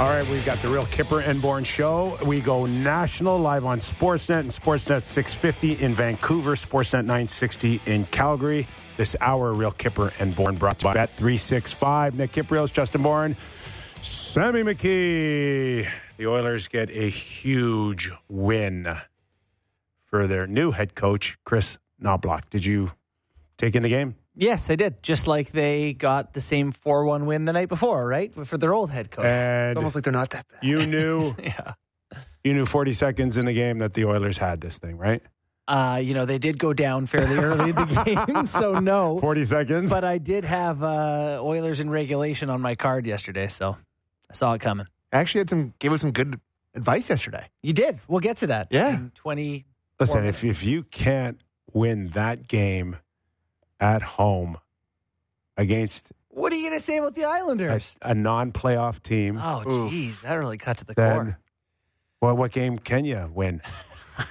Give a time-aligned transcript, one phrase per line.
[0.00, 2.18] All right, we've got the real Kipper and Bourne show.
[2.26, 8.66] We go national live on Sportsnet and Sportsnet 650 in Vancouver, Sportsnet 960 in Calgary.
[8.96, 12.16] This hour, real Kipper and Bourne brought to you Bet 365.
[12.16, 13.36] Nick Kypreos, Justin Bourne,
[14.02, 15.88] Sammy McKee.
[16.16, 18.96] The Oilers get a huge win
[20.02, 22.50] for their new head coach, Kris Knoblauch.
[22.50, 22.90] Did you
[23.56, 24.16] take in the game?
[24.36, 25.02] Yes, I did.
[25.02, 28.32] Just like they got the same 4 1 win the night before, right?
[28.46, 29.24] For their old head coach.
[29.24, 30.58] And It's almost like they're not that bad.
[30.62, 31.74] you knew yeah.
[32.42, 35.22] you knew 40 seconds in the game that the Oilers had this thing, right?
[35.66, 39.18] Uh, you know, they did go down fairly early in the game, so no.
[39.20, 39.90] 40 seconds.
[39.90, 43.76] But I did have uh, Oilers in regulation on my card yesterday, so
[44.30, 44.86] I saw it coming.
[45.12, 46.38] I actually, had some gave us some good
[46.74, 47.46] advice yesterday.
[47.62, 48.00] You did.
[48.08, 48.68] We'll get to that.
[48.70, 48.94] Yeah.
[48.94, 49.64] In 20.
[50.00, 51.40] Listen, Four if if you can't
[51.72, 52.96] win that game
[53.80, 54.58] at home
[55.56, 57.96] against What are you going to say about the a, Islanders?
[58.02, 59.92] a non-playoff team, Oh, Oof.
[59.92, 60.20] jeez.
[60.22, 61.38] That really cut to the then core.
[62.20, 63.60] well, what game can you win?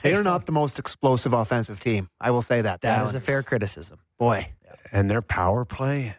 [0.02, 2.08] They are not the most explosive offensive team.
[2.17, 2.80] I will say that.
[2.80, 4.00] The That is a fair criticism.
[4.17, 4.47] boy.
[4.94, 6.16] And their power play,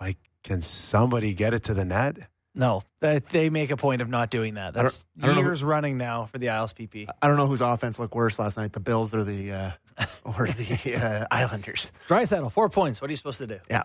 [0.00, 2.16] like, can somebody get it to the net?
[2.52, 4.70] No, that they make a point of not doing that.
[4.76, 7.06] I don't- That's I don't know who- years running now for the Isles PP.
[7.22, 9.70] I don't know whose offense looked worse last night, the Bills or the uh,
[10.24, 11.92] or the uh, Islanders.
[12.08, 13.00] Draisaitl, four points.
[13.00, 13.58] What are you supposed to do?
[13.70, 13.84] Yeah,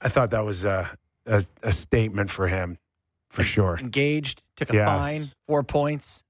[0.00, 2.78] I thought that was a a, a statement for him,
[3.30, 3.78] for sure.
[3.78, 4.88] Engaged, took a Yes.
[4.88, 6.22] fine, four points.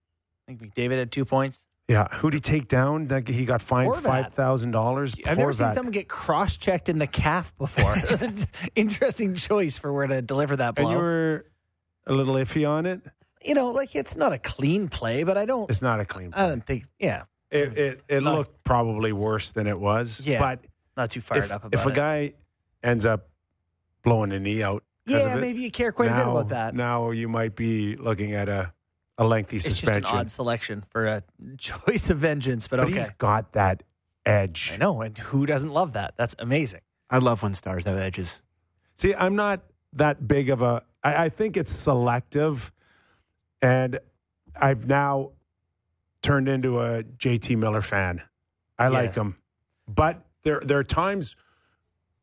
[0.49, 1.65] I think McDavid had two points.
[1.89, 3.09] Yeah, who'd he take down?
[3.09, 4.03] Like, He got fined Horvat.
[4.03, 5.15] five thousand dollars.
[5.27, 7.95] I've never seen someone get cross checked in the calf before.
[8.75, 10.85] Interesting choice for where to deliver that blow.
[10.85, 11.45] And you were
[12.07, 13.03] a little iffy on it.
[13.43, 15.69] you know, like it's not a clean play, but I don't.
[15.71, 16.33] It's not a clean.
[16.35, 16.85] I don't think.
[16.99, 17.25] Yeah,
[17.55, 18.37] It it, it No.
[18.37, 20.21] looked probably worse than it was.
[20.25, 20.67] Yeah, but
[20.97, 21.95] not too fired if, up about if a it.
[21.95, 22.33] guy
[22.83, 23.29] ends up
[24.03, 26.75] blowing a knee out, yeah, of it, maybe you care quite a bit about that.
[26.75, 28.73] Now you might be looking at a
[29.17, 30.13] a lengthy it's just suspension.
[30.13, 31.23] an odd selection for a
[31.59, 32.95] choice of vengeance, but, but okay.
[32.95, 33.85] he's got that
[34.27, 34.71] edge.
[34.73, 36.15] I know, and who doesn't love that?
[36.17, 36.81] That's amazing.
[37.11, 38.41] I love when stars have edges.
[38.97, 40.83] See, I'm not that big of a.
[41.05, 42.73] I, I think it's selective,
[43.63, 44.01] and
[44.57, 45.31] I've now
[46.25, 48.21] turned into a JT Miller fan.
[48.79, 49.37] I like him,
[49.87, 51.37] but there there are times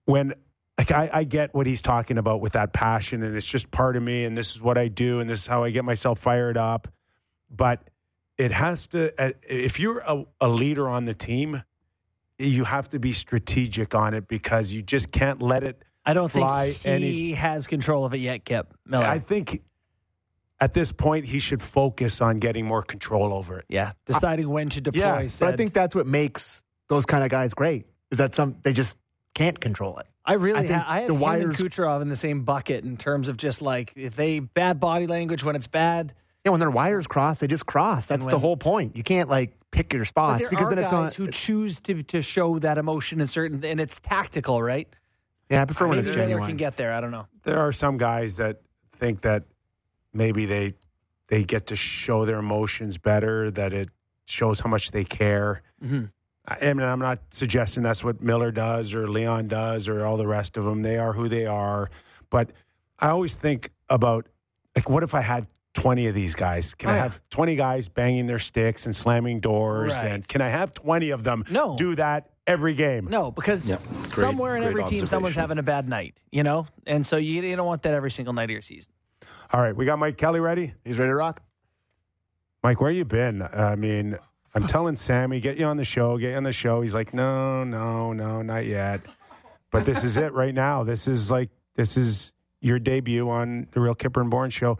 [0.05, 0.33] when
[0.77, 3.95] like I, I get what he's talking about with that passion, and it's just part
[3.95, 6.19] of me, and this is what I do, and this is how I get myself
[6.19, 6.89] fired up.
[7.49, 7.89] But
[8.37, 9.13] it has to.
[9.21, 11.61] uh, If you're a, a leader on the team,
[12.39, 16.31] you have to be strategic on it because you just can't let it I don't
[16.31, 19.05] Fly think he any- has control of it yet, Kip Miller.
[19.05, 19.61] I think
[20.61, 23.65] at this point he should focus on getting more control over it.
[23.67, 25.01] yeah, deciding when to deploy.
[25.01, 27.85] Yes, But I think that's what makes those kind of guys great.
[28.11, 28.95] Is that some they just
[29.35, 30.05] can't control it.
[30.23, 32.43] I really I think ha- I have the him and wires- Kucherov in the same
[32.43, 36.13] bucket in terms of just like if they bad body language when it's bad.
[36.45, 38.07] Yeah, when their wires cross, they just cross.
[38.07, 38.95] That's the whole point.
[38.97, 41.13] You can't like pick your But spots there because are then it's guys not.
[41.15, 44.87] who choose to to show that emotion in certain and it's tactical, right?
[45.49, 46.45] yeah, I prefer when it's genuine.
[46.47, 46.93] can get there.
[46.93, 47.27] I don't know.
[47.43, 48.61] There are some guys that
[48.99, 49.43] think that
[50.13, 50.73] maybe they
[51.27, 53.89] they get to show their emotions better, that it
[54.27, 55.61] shows how much they care.
[55.83, 56.11] Mhm.
[56.47, 60.17] I I mean, I'm not suggesting that's what Miller does or Leon does or all
[60.17, 60.81] the rest of them.
[60.83, 61.89] They are who they are.
[62.29, 62.51] But
[62.99, 64.27] I always think about
[64.75, 66.73] like, what if I had 20 of these guys?
[66.73, 67.03] Can Oh, I yeah.
[67.03, 69.93] have 20 guys banging their sticks and slamming doors?
[69.93, 70.05] Right.
[70.11, 71.75] And can I have 20 of them No.
[71.77, 73.05] do that every game?
[73.09, 73.79] No, because Yep.
[73.89, 77.15] Great- somewhere in great every team, someone's having a bad night, you know, and so
[77.17, 78.93] you, you don't want that every single night of your season.
[79.53, 80.73] All right, we got Mike Kelly ready.
[80.85, 81.41] He's ready to rock.
[82.63, 83.41] Mike, where you been?
[83.41, 84.17] I mean,
[84.55, 86.81] I'm telling Sammy, get you on the show, get you on the show.
[86.81, 89.01] He's like, no, no, no, not yet.
[89.69, 90.85] But this is it right now.
[90.85, 92.31] This is like, this is
[92.61, 94.77] your debut on the Real Kipper and Bourne show.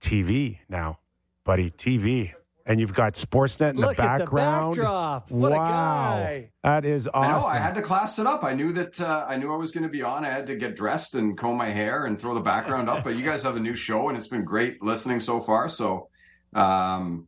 [0.00, 1.00] TV now,
[1.42, 2.34] buddy, TV.
[2.68, 4.76] And you've got Sportsnet in Look the at the background.
[4.76, 5.30] backdrop.
[5.30, 5.64] What a wow.
[5.64, 6.50] guy.
[6.62, 7.22] That is awesome.
[7.22, 7.46] I know.
[7.46, 8.44] I had to class it up.
[8.44, 10.24] I knew that uh, I knew I was going to be on.
[10.24, 13.04] I had to get dressed and comb my hair and throw the background up.
[13.04, 15.70] But you guys have a new show, and it's been great listening so far.
[15.70, 16.10] So
[16.54, 17.26] um,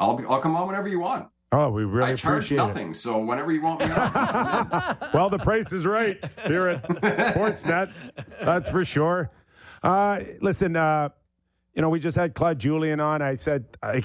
[0.00, 1.28] I'll be, I'll come on whenever you want.
[1.52, 2.66] oh, we really I charge appreciate it.
[2.66, 4.96] nothing, so whenever you want me on.
[5.14, 7.92] well, the price is right here at Sportsnet.
[8.42, 9.30] That's for sure.
[9.84, 11.10] Uh, listen, uh,
[11.74, 13.22] you know, we just had Claude Julien on.
[13.22, 14.02] I said, I,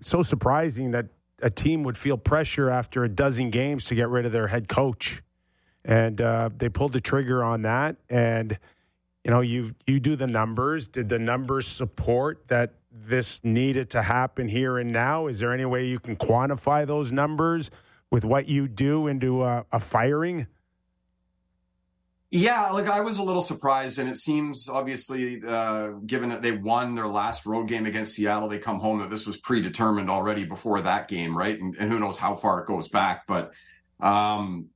[0.00, 1.06] so surprising that
[1.42, 4.68] a team would feel pressure after a dozen games to get rid of their head
[4.68, 5.22] coach,
[5.84, 7.96] and uh, they pulled the trigger on that.
[8.08, 8.58] And
[9.24, 10.88] you know, you you do the numbers.
[10.88, 15.26] Did the numbers support that this needed to happen here and now?
[15.26, 17.70] Is there any way you can quantify those numbers
[18.10, 20.46] with what you do into a, a firing?
[22.36, 26.50] Yeah, like I was a little surprised, and it seems obviously, uh, given that they
[26.50, 30.44] won their last road game against Seattle, they come home that this was predetermined already
[30.44, 31.56] before that game, right?
[31.56, 33.28] And, and who knows how far it goes back.
[33.28, 33.52] But
[34.00, 34.70] um,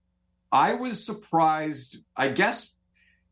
[0.52, 1.99] I was surprised.
[2.16, 2.70] I guess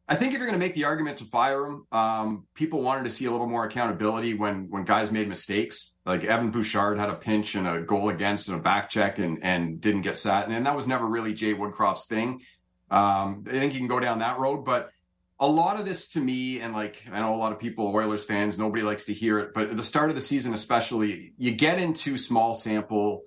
[0.08, 3.04] I think if you're going to make the argument to fire him, um, people wanted
[3.04, 5.96] to see a little more accountability when when guys made mistakes.
[6.04, 9.38] Like Evan Bouchard had a pinch and a goal against and a back check and
[9.44, 12.40] and didn't get sat, and, and that was never really Jay Woodcroft's thing.
[12.90, 14.90] Um, I think you can go down that road, but
[15.38, 18.24] a lot of this to me, and like I know a lot of people, Oilers
[18.24, 21.52] fans, nobody likes to hear it, but at the start of the season, especially, you
[21.52, 23.22] get into small sample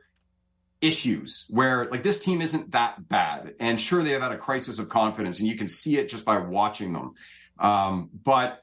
[0.82, 4.80] issues where like this team isn't that bad, and sure they have had a crisis
[4.80, 7.14] of confidence, and you can see it just by watching them.
[7.60, 8.62] Um, but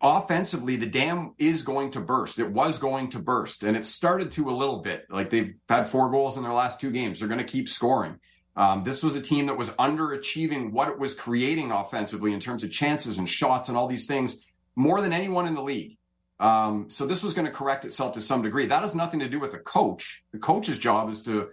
[0.00, 2.38] offensively, the dam is going to burst.
[2.38, 5.06] It was going to burst, and it started to a little bit.
[5.10, 7.18] Like they've had four goals in their last two games.
[7.18, 8.20] They're going to keep scoring.
[8.56, 12.64] Um, this was a team that was underachieving what it was creating offensively in terms
[12.64, 14.46] of chances and shots and all these things
[14.76, 15.96] more than anyone in the league.
[16.38, 18.66] Um, so this was going to correct itself to some degree.
[18.66, 20.24] That has nothing to do with the coach.
[20.32, 21.50] The coach's job is to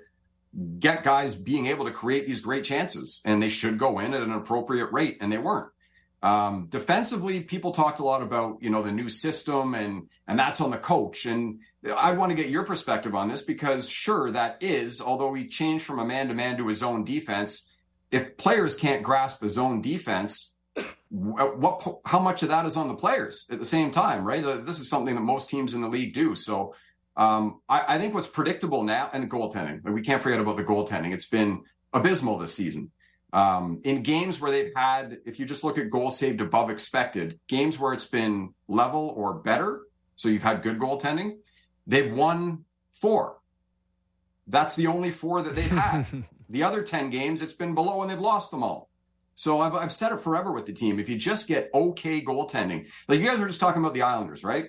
[0.80, 4.22] get guys being able to create these great chances, and they should go in at
[4.22, 5.72] an appropriate rate, and they weren't.
[6.22, 10.60] Um, defensively, people talked a lot about you know the new system, and and that's
[10.60, 11.26] on the coach.
[11.26, 11.60] And
[11.96, 15.86] I want to get your perspective on this because sure that is, although he changed
[15.86, 17.70] from a man to man to his own defense.
[18.12, 20.56] If players can't grasp his own defense,
[21.10, 24.44] what how much of that is on the players at the same time, right?
[24.66, 26.36] This is something that most teams in the league do.
[26.36, 26.76] So
[27.16, 31.14] um, I, I, think what's predictable now and goaltending, we can't forget about the goaltending.
[31.14, 32.92] It's been abysmal this season.
[33.34, 37.40] Um, in games where they've had, if you just look at goals saved above expected,
[37.48, 39.82] games where it's been level or better,
[40.16, 41.38] so you've had good goaltending,
[41.90, 43.38] they've won four.
[44.48, 46.06] That's the only four that they've had.
[46.50, 48.90] the other 10 games, it's been below and they've lost them all.
[49.36, 51.00] So I've, I've said it forever with the team.
[51.00, 54.44] If you just get okay goaltending, like you guys were just talking about the Islanders,
[54.44, 54.66] right?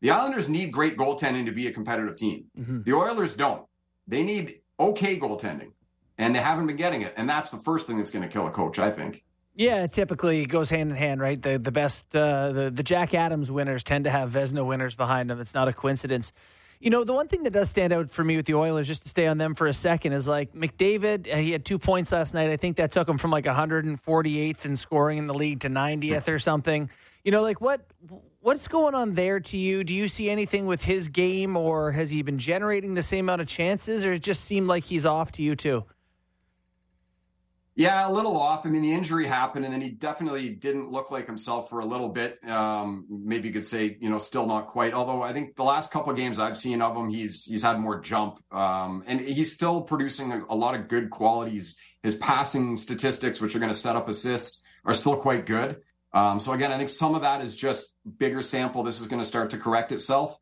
[0.00, 2.46] The Islanders need great goaltending to be a competitive team.
[2.58, 2.82] Mm-hmm.
[2.82, 3.66] The Oilers don't.
[4.06, 5.72] They need okay goaltending
[6.18, 7.14] and they haven't been getting it.
[7.16, 9.24] And that's the first thing that's going to kill a coach, I think.
[9.54, 11.40] Yeah, typically it goes hand in hand, right?
[11.40, 15.28] The the best uh, the the Jack Adams winners tend to have Vezina winners behind
[15.28, 15.40] them.
[15.40, 16.32] It's not a coincidence.
[16.82, 19.02] You know, the one thing that does stand out for me with the Oilers, just
[19.02, 21.26] to stay on them for a second, is like McDavid.
[21.26, 22.48] He had two points last night.
[22.48, 26.26] I think that took him from like 148th in scoring in the league to 90th
[26.28, 26.88] or something.
[27.22, 27.82] You know, like what
[28.40, 29.84] what's going on there to you?
[29.84, 33.42] Do you see anything with his game, or has he been generating the same amount
[33.42, 35.84] of chances, or it just seemed like he's off to you too?
[37.80, 38.66] Yeah, a little off.
[38.66, 41.84] I mean, the injury happened, and then he definitely didn't look like himself for a
[41.86, 42.38] little bit.
[42.46, 44.92] Um, maybe you could say, you know, still not quite.
[44.92, 47.80] Although I think the last couple of games I've seen of him, he's he's had
[47.80, 51.74] more jump, um, and he's still producing a, a, lot of good qualities.
[52.02, 55.80] His passing statistics, which are going to set up assists, are still quite good.
[56.12, 58.82] Um, so again, I think some of that is just bigger sample.
[58.82, 60.38] This is going to start to correct itself.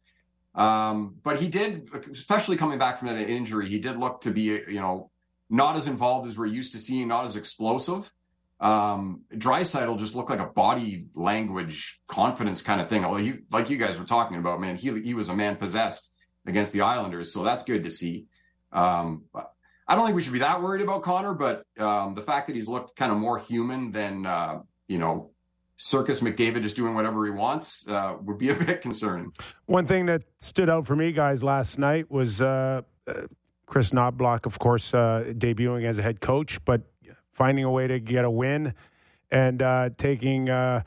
[0.57, 4.61] Um, but he did, especially coming back from that injury, he did look to be,
[4.67, 5.13] you know,
[5.51, 8.13] not as involved as we're used to seeing, not as explosive.
[8.61, 13.05] Um, Draisaitl just looked like a body language confidence kind of thing.
[13.05, 16.11] Although he, like you guys were talking about, man, he he was a man possessed
[16.47, 18.27] against the Islanders, so that's good to see.
[18.73, 19.25] Um,
[19.87, 22.57] I don't think we should be that worried about Connor, but um, the fact that
[22.57, 25.31] he's looked kind of more human than uh, you know
[25.77, 29.33] Circus McDavid just doing whatever he wants uh, would be a bit concerning.
[29.67, 32.83] One thing that stood out for me, guys, last night was uh,
[33.69, 36.83] Kris Knoblauch, of course, uh, debuting as a head coach, but
[37.33, 38.75] finding a way to get a win
[39.31, 40.83] and uh, taking uh,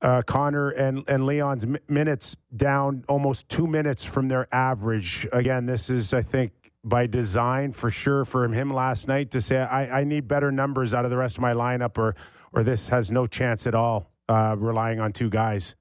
[0.00, 5.26] uh Connor and, and Leon's m- minutes down almost two minutes from their average.
[5.32, 9.58] Again, this is, I think, by design for sure for him last night to say,
[9.58, 12.16] I, I need better numbers out of the rest of my lineup, or,
[12.52, 15.76] or this has no chance at all, uh, relying on two guys.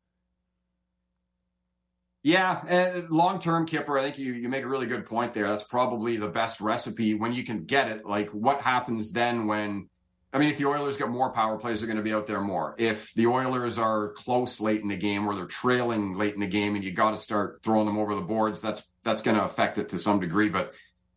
[2.27, 5.48] Yeah, long term, Kipper, I think you, you make a really good point there.
[5.48, 8.05] That's probably the best recipe when you can get it.
[8.05, 9.88] Like, what happens then when,
[10.34, 12.41] I mean, if the Oilers get more power plays, they're going to be out there
[12.41, 12.75] more.
[12.77, 16.48] If the Oilers are close late in the game or they're trailing late in the
[16.48, 19.46] game and you got to start throwing them over the boards, that's that's going to
[19.46, 20.50] affect it to some degree.
[20.50, 20.74] But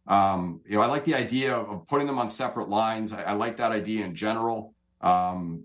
[0.07, 3.13] um, you know, I like the idea of putting them on separate lines.
[3.13, 4.75] I, I like that idea in general.
[5.01, 5.65] Um,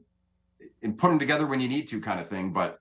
[0.81, 2.51] and put them together when you need to, kind of thing.
[2.51, 2.79] But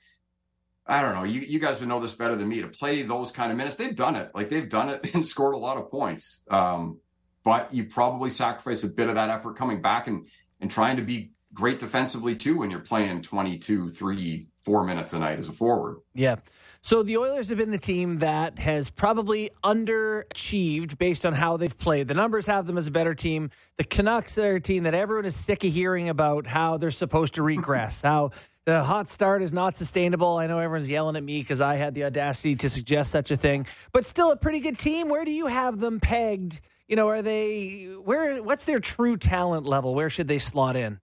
[0.87, 1.25] I don't know.
[1.25, 3.77] You, you guys would know this better than me to play those kind of minutes.
[3.77, 4.31] They've done it.
[4.35, 6.45] Like they've done it and scored a lot of points.
[6.51, 7.01] Um,
[7.43, 10.27] but you probably sacrifice a bit of that effort coming back and,
[10.61, 15.19] and trying to be great defensively too when you're playing 22, three, four minutes a
[15.19, 15.99] night as a forward.
[16.15, 16.37] Yeah.
[16.81, 21.79] So the Oilers have been the team that has probably underachieved based on how they've
[21.79, 22.09] played.
[22.09, 23.51] The numbers have them as a better team.
[23.79, 27.35] The Canucks are a team that everyone is sick of hearing about how they're supposed
[27.35, 28.33] to regress, how
[28.67, 30.37] the hot start is not sustainable.
[30.39, 33.37] I know everyone's yelling at me because I had the audacity to suggest such a
[33.37, 35.09] thing, but still a pretty good team.
[35.09, 36.61] Where do you have them pegged?
[36.89, 38.43] You know, are they where?
[38.43, 39.95] What's their true talent level?
[39.95, 41.01] Where should they slot in?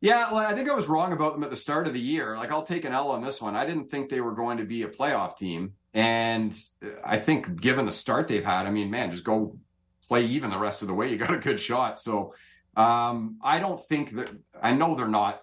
[0.00, 2.36] Yeah, well, I think I was wrong about them at the start of the year.
[2.36, 3.56] Like, I'll take an L on this one.
[3.56, 5.72] I didn't think they were going to be a playoff team.
[5.92, 6.56] And
[7.04, 9.58] I think given the start they've had, I mean, man, just go
[10.06, 11.10] play even the rest of the way.
[11.10, 11.98] You got a good shot.
[11.98, 12.34] So
[12.76, 14.28] um, I don't think that,
[14.62, 15.42] I know they're not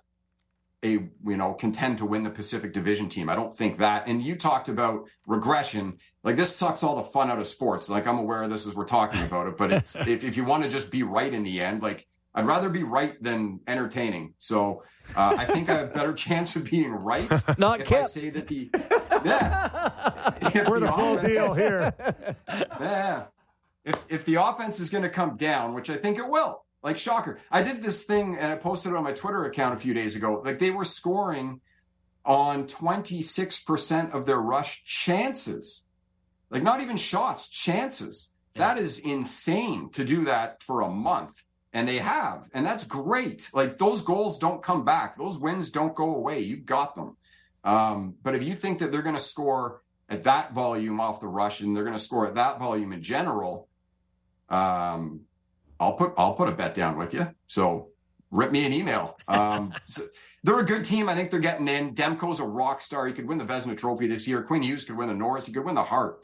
[0.86, 3.30] a, you know, contend to win the Pacific Division team.
[3.30, 4.08] I don't think that.
[4.08, 5.98] And you talked about regression.
[6.24, 7.90] Like, this sucks all the fun out of sports.
[7.90, 9.58] Like, I'm aware of this as we're talking about it.
[9.58, 12.46] But it's, if, if you want to just be right in the end, like, I'd
[12.46, 14.34] rather be right than entertaining.
[14.40, 14.84] So
[15.16, 17.32] uh, I think I have a better chance of being right.
[17.58, 18.00] Not if Kip.
[18.00, 18.70] I say that the
[19.24, 21.94] yeah, We're the full offense- deal here.
[22.50, 23.24] Yeah,
[23.86, 26.98] if if the offense is going to come down, which I think it will, like
[27.00, 27.40] shocker.
[27.50, 30.16] I did this thing and I posted it on my Twitter account a few days
[30.16, 30.42] ago.
[30.46, 31.60] Like they were scoring
[32.24, 35.88] on twenty six percent of their rush chances,
[36.50, 38.32] like not even shots, chances.
[38.54, 43.50] That is insane to do that for a month and they have and that's great
[43.54, 47.18] like those goals don't come back those wins don't go away you've got them
[47.66, 51.28] um, but if you think that they're going to score at that volume off the
[51.28, 53.68] rush and they're going to score at that volume in general
[54.48, 55.26] um,
[55.80, 57.28] i'll put i'll put a bet down with you.
[57.48, 57.90] So
[58.32, 59.18] rip me an email.
[59.28, 60.04] Um, so
[60.44, 61.10] they're a good team.
[61.10, 61.96] I think they're getting in.
[61.96, 63.08] Demko's a rock star.
[63.08, 64.44] He could win the Vezina trophy this year.
[64.44, 65.46] Quinn hughes could win the norris.
[65.46, 66.20] He could win the hart.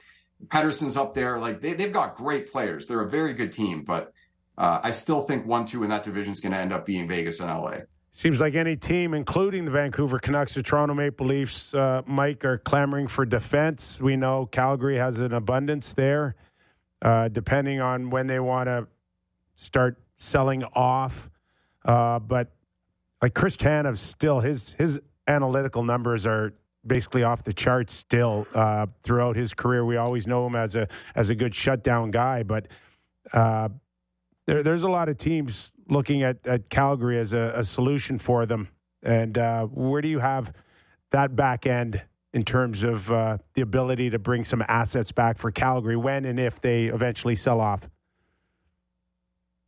[0.48, 1.40] Pettersson's up there.
[1.40, 2.86] Like they, they've got great players.
[2.86, 4.14] They're a very good team but
[4.58, 7.08] uh, I still think one two in that division is going to end up being
[7.08, 7.78] Vegas and LA.
[8.12, 12.58] Seems like any team, including the Vancouver Canucks the Toronto Maple Leafs, uh, Mike, are
[12.58, 14.00] clamoring for defense.
[14.02, 16.36] We know Calgary has an abundance there,
[17.02, 18.88] uh, depending on when they want to
[19.62, 21.30] start selling off.
[21.86, 22.52] Uh, but
[23.22, 26.54] like Chris Tanev, still his his analytical numbers are
[26.86, 27.94] basically off the charts.
[27.94, 32.12] Still uh, throughout his career, we always know him as a as a good shutdown
[32.12, 32.68] guy, but.
[33.32, 33.70] Uh,
[34.48, 38.46] there, there's a lot of teams looking at, at Calgary as a, a solution for
[38.46, 38.70] them.
[39.04, 40.54] And uh, where do you have
[41.12, 42.02] that back end
[42.34, 46.40] in terms of uh, the ability to bring some assets back for Calgary when and
[46.40, 47.90] if they eventually sell off?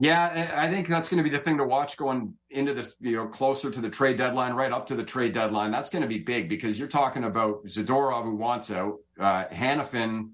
[0.04, 3.16] Yeah, I think that's going to be the thing to watch going into this, you
[3.16, 5.72] know, closer to the trade deadline, right up to the trade deadline.
[5.72, 10.32] That's going to be big because you're talking about Zadorov who wants out, uh, Hanifin.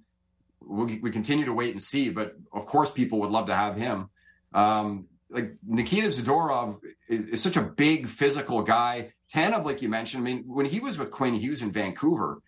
[0.60, 3.76] We, we continue to wait and see, but of course, people would love to have
[3.76, 4.10] him.
[4.56, 9.14] Um, like Nikita Zadorov is, is, such a big physical guy.
[9.32, 12.42] Tanev, like you mentioned, I mean, when he was with Quinn Hughes in Vancouver,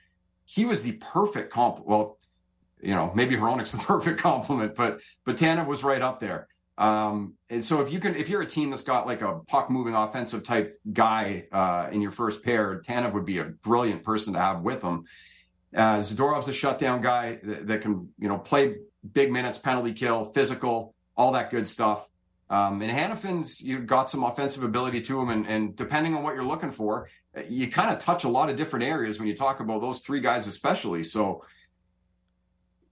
[0.46, 1.86] he was the perfect comp.
[1.86, 2.18] Well,
[2.82, 6.48] you know, maybe Hronek's the perfect compliment, but but Tanev was right up there.
[6.82, 9.70] Um, and so if you can, if you're a team that's got like a puck
[9.70, 14.34] moving offensive type guy uh, in your first pair, Tanev would be a brilliant person
[14.34, 15.04] to have with them.
[15.76, 18.78] Uh, Zadorov's a shutdown guy that, that can, you know, play
[19.14, 22.08] big minutes, penalty kill, physical all that good stuff.
[22.50, 26.34] Um, and Hanifin's you've got some offensive ability to him, and, and depending on what
[26.34, 27.08] you're looking for,
[27.48, 30.20] you kind of touch a lot of different areas when you talk about those three
[30.20, 31.04] guys, especially.
[31.04, 31.46] So,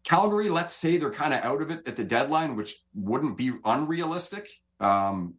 [0.09, 3.51] Calgary, let's say they're kind of out of it at the deadline, which wouldn't be
[3.63, 4.49] unrealistic.
[4.79, 5.35] Um,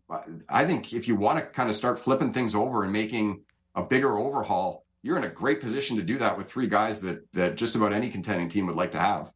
[0.48, 3.42] I think if you want to kind of start flipping things over and making
[3.74, 7.20] a bigger overhaul, you're in a great position to do that with three guys that
[7.32, 9.32] that just about any contending team would like to have.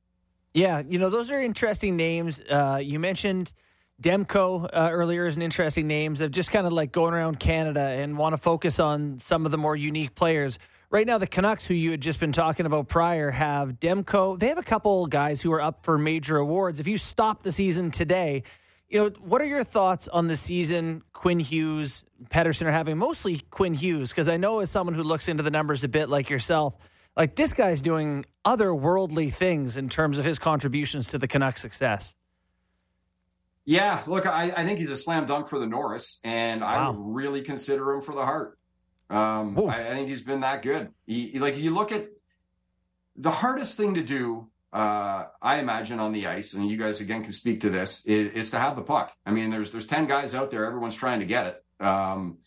[0.53, 2.41] Yeah, you know, those are interesting names.
[2.49, 3.53] Uh, you mentioned
[4.01, 7.81] Demko uh, earlier as an interesting names of just kind of like going around Canada
[7.81, 10.61] and want to focus on some of the more unique players.
[10.91, 14.39] Right now, the Canucks, who you had just been talking about prior, have Demko.
[14.39, 16.79] They have a couple guys who are up for major awards.
[16.79, 18.45] If you stop the season today,
[18.89, 22.97] you know, what are your thoughts on the season Quinn Hughes, Pettersson are having?
[22.97, 26.09] Mostly Quinn Hughes, because I know as someone who looks into the numbers a bit
[26.09, 26.77] like yourself,
[27.17, 32.15] like this guy's doing otherworldly things in terms of his contributions to the Canucks' success.
[33.65, 36.99] Yeah, look, I, I think he's a slam dunk for the Norris, and I would
[36.99, 38.59] really consider him for the Hart.
[39.11, 40.91] Um, I, I think he's been that good.
[41.07, 42.09] He, he- like, you look at
[43.17, 47.23] the hardest thing to do, uh, I imagine on the ice, and you guys again
[47.23, 49.13] can speak to this, is, is to have the puck.
[49.25, 52.39] I mean, there's there's ten guys out there, everyone's trying to get it, um,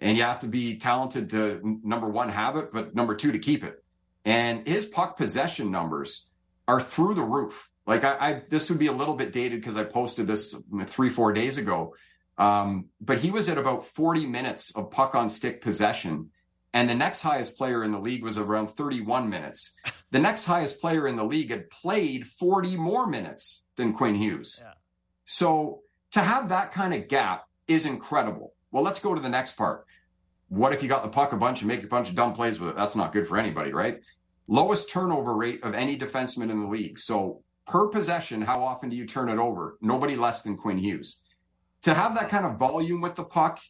[0.00, 3.38] and you have to be talented to number one have it, but number two to
[3.38, 3.82] keep it.
[4.24, 6.28] And his puck possession numbers
[6.66, 7.70] are through the roof.
[7.86, 10.54] Like I, I this would be a little bit dated because I posted this
[10.86, 11.94] three, four days ago.
[12.38, 16.30] Um, but he was at about 40 minutes of puck on stick possession
[16.74, 19.76] and the next highest player in the league was around 31 minutes.
[20.10, 24.58] The next highest player in the league had played 40 more minutes than Quinn Hughes.
[24.58, 24.72] Yeah.
[25.24, 25.80] So
[26.12, 28.54] to have that kind of gap is incredible.
[28.70, 29.86] Well, let's go to the next part.
[30.48, 32.58] What if you got the puck a bunch and make a bunch of dumb plays
[32.58, 32.76] with it?
[32.76, 34.00] That's not good for anybody, right?
[34.46, 36.98] Lowest turnover rate of any defenseman in the league.
[36.98, 39.76] So per possession, how often do you turn it over?
[39.82, 41.20] Nobody less than Quinn Hughes.
[41.82, 43.60] To have that kind of volume with the puck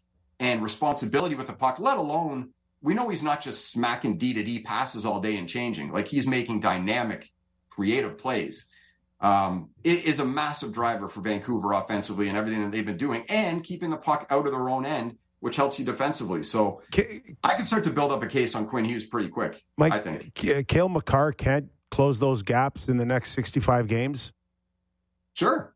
[0.41, 2.51] and responsibility with the puck, let alone
[2.81, 5.93] we know he's not just smacking D to D passes all day and changing.
[5.93, 7.29] Like he's making dynamic,
[7.69, 8.67] creative plays.
[9.21, 13.25] Um, it is a massive driver for Vancouver offensively and everything that they've been doing,
[13.29, 16.45] and keeping the puck out of their own end, which helps you defensively.
[16.45, 16.83] So
[17.43, 19.65] I can start to build up a case on Quinn Hughes pretty quick.
[19.77, 20.35] Mike, I think.
[20.35, 24.33] K- Cale Makar can't close those gaps in the next 65 games.
[25.35, 25.75] Sure.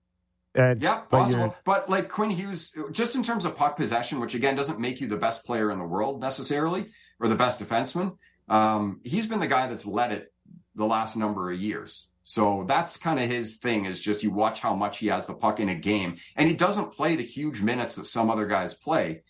[0.55, 1.41] And Yeah, but possible.
[1.41, 5.01] you're- But like Quinn Hughes, just in terms of puck possession, which again doesn't make
[5.01, 6.91] you the best player in the world necessarily
[7.21, 8.17] or the best defenseman,
[8.49, 10.33] um, he's been the guy that's led it
[10.75, 12.09] the last number of years.
[12.23, 15.35] So that's kind of his thing is just you watch how much he has the
[15.35, 18.75] puck in a game, and he doesn't play the huge minutes that some other guys
[18.75, 19.23] play.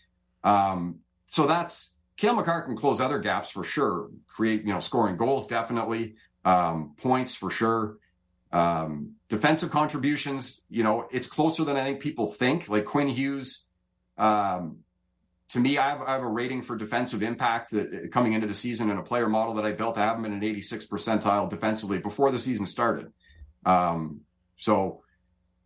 [0.44, 5.16] Um, so that's Cale Makar can close other gaps for sure, create you know scoring
[5.16, 7.96] goals definitely, um, points for sure.
[8.52, 12.68] Um, defensive contributions, you know, it's closer than I think people think.
[12.68, 13.64] Like Quinn Hughes,
[14.18, 14.80] um,
[15.48, 18.52] to me, I have, I have a rating for defensive impact that, coming into the
[18.52, 19.96] season in a player model that I built.
[19.96, 23.10] I have him in an 86 percentile defensively before the season started.
[23.64, 24.20] Um,
[24.58, 25.00] so,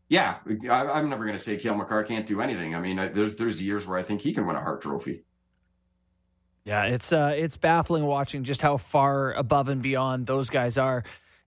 [0.08, 0.36] yeah,
[0.70, 2.76] I, I'm never going to say Cale Makar can't do anything.
[2.76, 5.24] I mean, I, there's there's years where I think he can win a Hart Trophy.
[6.64, 11.02] Yeah, it's uh, it's baffling watching just how far above and beyond those guys are.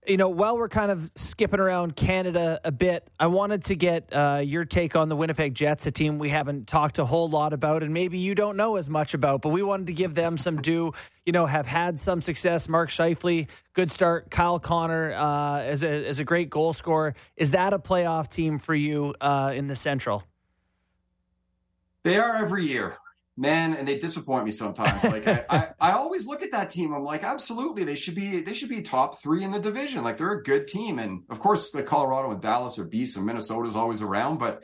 [0.06, 4.10] You know, while we're kind of skipping around Canada a bit, I wanted to get
[4.12, 7.52] uh, your take on the Winnipeg Jets, a team we haven't talked a whole lot
[7.52, 10.38] about, and maybe you don't know as much about, but we wanted to give them
[10.38, 10.94] some due.
[11.26, 12.66] You know, have had some success.
[12.66, 14.30] Mark Scheifele, good start.
[14.30, 17.14] Kyle Connor uh, as a a great goal scorer.
[17.36, 20.24] Is that a playoff team for you uh, in the Central?
[22.04, 22.96] They are every year,
[23.40, 25.02] man, and they disappoint me sometimes.
[25.02, 26.92] Like I, I, I always look at that team.
[26.92, 30.04] I'm like, absolutely, they should be they should be top three in the division.
[30.04, 33.24] Like they're a good team, and of course, the Colorado and Dallas are beasts, and
[33.24, 34.38] Minnesota's always around.
[34.38, 34.62] But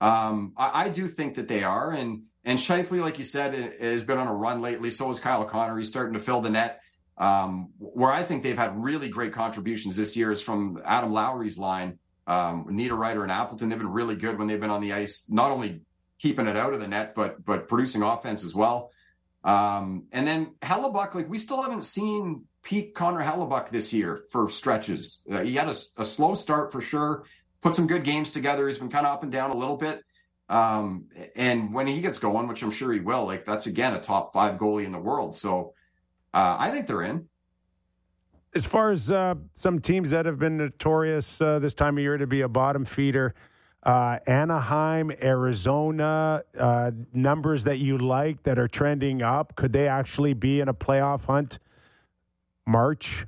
[0.00, 4.02] um, I, I do think that they are, and and Scheifele, like you said, has
[4.02, 4.90] been on a run lately.
[4.90, 5.78] So is Kyle Connor.
[5.78, 6.80] He's starting to fill the net.
[7.18, 11.56] Um, where I think they've had really great contributions this year is from Adam Lowry's
[11.56, 11.98] line.
[12.26, 15.52] Um, Niederreiter and Appleton, they've been really good when they've been on the ice, not
[15.52, 15.82] only
[16.18, 18.90] keeping it out of the net, but but producing offense as well.
[19.44, 24.48] Um, and then Hellebuyck, like we still haven't seen peak Connor Hellebuyck this year for
[24.48, 25.22] stretches.
[25.30, 27.24] Uh, he had a, a, slow start for sure.
[27.60, 28.66] Put some good games together.
[28.66, 30.02] He's been kind of up and down a little bit.
[30.48, 34.00] Um, and when he gets going, which I'm sure he will, like that's again a
[34.00, 35.36] top five goalie in the world.
[35.36, 35.74] So
[36.34, 37.28] uh, I think they're in.
[38.52, 42.16] As far as uh, some teams that have been notorious uh, this time of year
[42.16, 43.34] to be a bottom feeder,
[43.86, 50.34] uh, Anaheim, Arizona, uh, numbers that you like that are trending up, could they actually
[50.34, 51.60] be in a playoff hunt
[52.66, 53.26] March?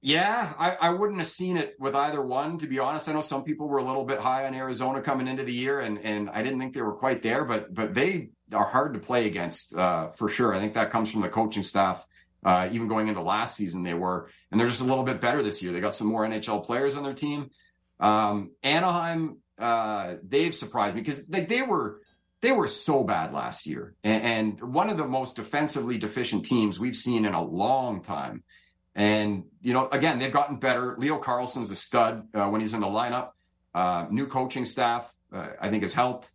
[0.00, 3.10] Yeah, I, I wouldn't have seen it with either one, to be honest.
[3.10, 5.80] I know some people were a little bit high on Arizona coming into the year,
[5.80, 9.00] and, and I didn't think they were quite there, but but they are hard to
[9.00, 10.54] play against uh, for sure.
[10.54, 12.04] I think that comes from the coaching staff.
[12.44, 15.42] Uh, even going into last season, they were, and they're just a little bit better
[15.44, 15.72] this year.
[15.72, 17.50] They got some more NHL players on their team.
[18.00, 22.00] Um, Anaheim, uh, they've surprised me because they, they were
[22.40, 24.22] they were so bad last year, and,
[24.60, 28.42] and one of the most defensively deficient teams we've seen in a long time.
[28.94, 30.96] And, you know, again, they've gotten better.
[30.98, 33.30] Leo Carlsson's a stud uh, when he's in the lineup.
[33.74, 36.30] Uh, new coaching staff, uh, I think, has helped.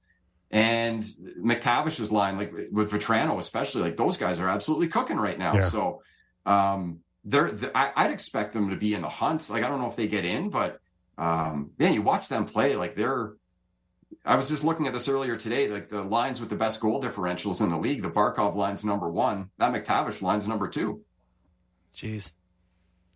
[0.49, 1.03] And
[1.39, 5.53] McTavish's line, like with Vatrano, especially, like those guys are absolutely cooking right now.
[5.53, 5.62] Yeah.
[5.62, 6.01] So
[6.47, 9.47] um, they're, I, I'd expect them to be in the hunt.
[9.51, 10.80] Like, I don't know if they get in, but
[11.17, 13.34] um, man, you watch them play, like they're.
[14.25, 15.67] I was just looking at this earlier today.
[15.67, 19.10] Like the lines with the best goal differentials in the league, the Barkov line's number
[19.10, 19.49] one.
[19.58, 21.01] That McTavish line's number two.
[21.95, 22.32] Jeez.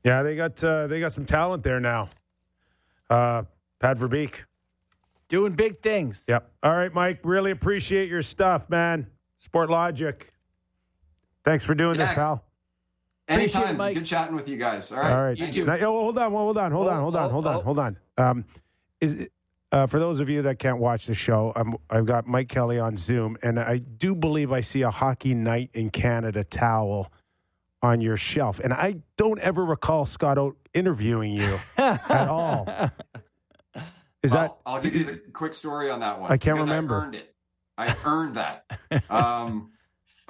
[0.03, 2.09] Yeah, they got uh, they got some talent there now.
[3.09, 3.43] Uh,
[3.79, 4.43] Pat Verbeek.
[5.27, 6.25] Doing big things.
[6.27, 6.51] Yep.
[6.63, 7.19] All right, Mike.
[7.23, 9.07] Really appreciate your stuff, man.
[9.45, 10.23] Sportlogiq.
[11.45, 12.43] Thanks for doing this, pal.
[13.32, 13.78] Appreciate it, Anytime.
[13.78, 13.94] Mike.
[13.96, 14.91] Good chatting with you guys.
[14.91, 15.12] All right.
[15.12, 15.38] All right.
[15.38, 15.65] Thank you.
[15.65, 17.62] Now, yo, hold on, hold on, hold Oh, on, hold on, oh, hold on, oh.
[17.62, 17.98] hold on.
[18.17, 18.46] Um,
[19.00, 19.28] is
[19.72, 22.78] uh, for those of you that can't watch the show, I'm, I've got Mike Kelly
[22.78, 27.12] on Zoom, and I do believe I see a Hockey Night in Canada towel
[27.82, 32.67] on your shelf, and I don't ever recall Scott Oake interviewing you at all.
[34.24, 34.52] Is that?
[34.52, 36.32] I'll, I'll give you the quick story on that one.
[36.32, 36.96] I can't remember.
[36.96, 37.34] I earned it.
[37.78, 38.65] I earned that.
[39.10, 39.70] um,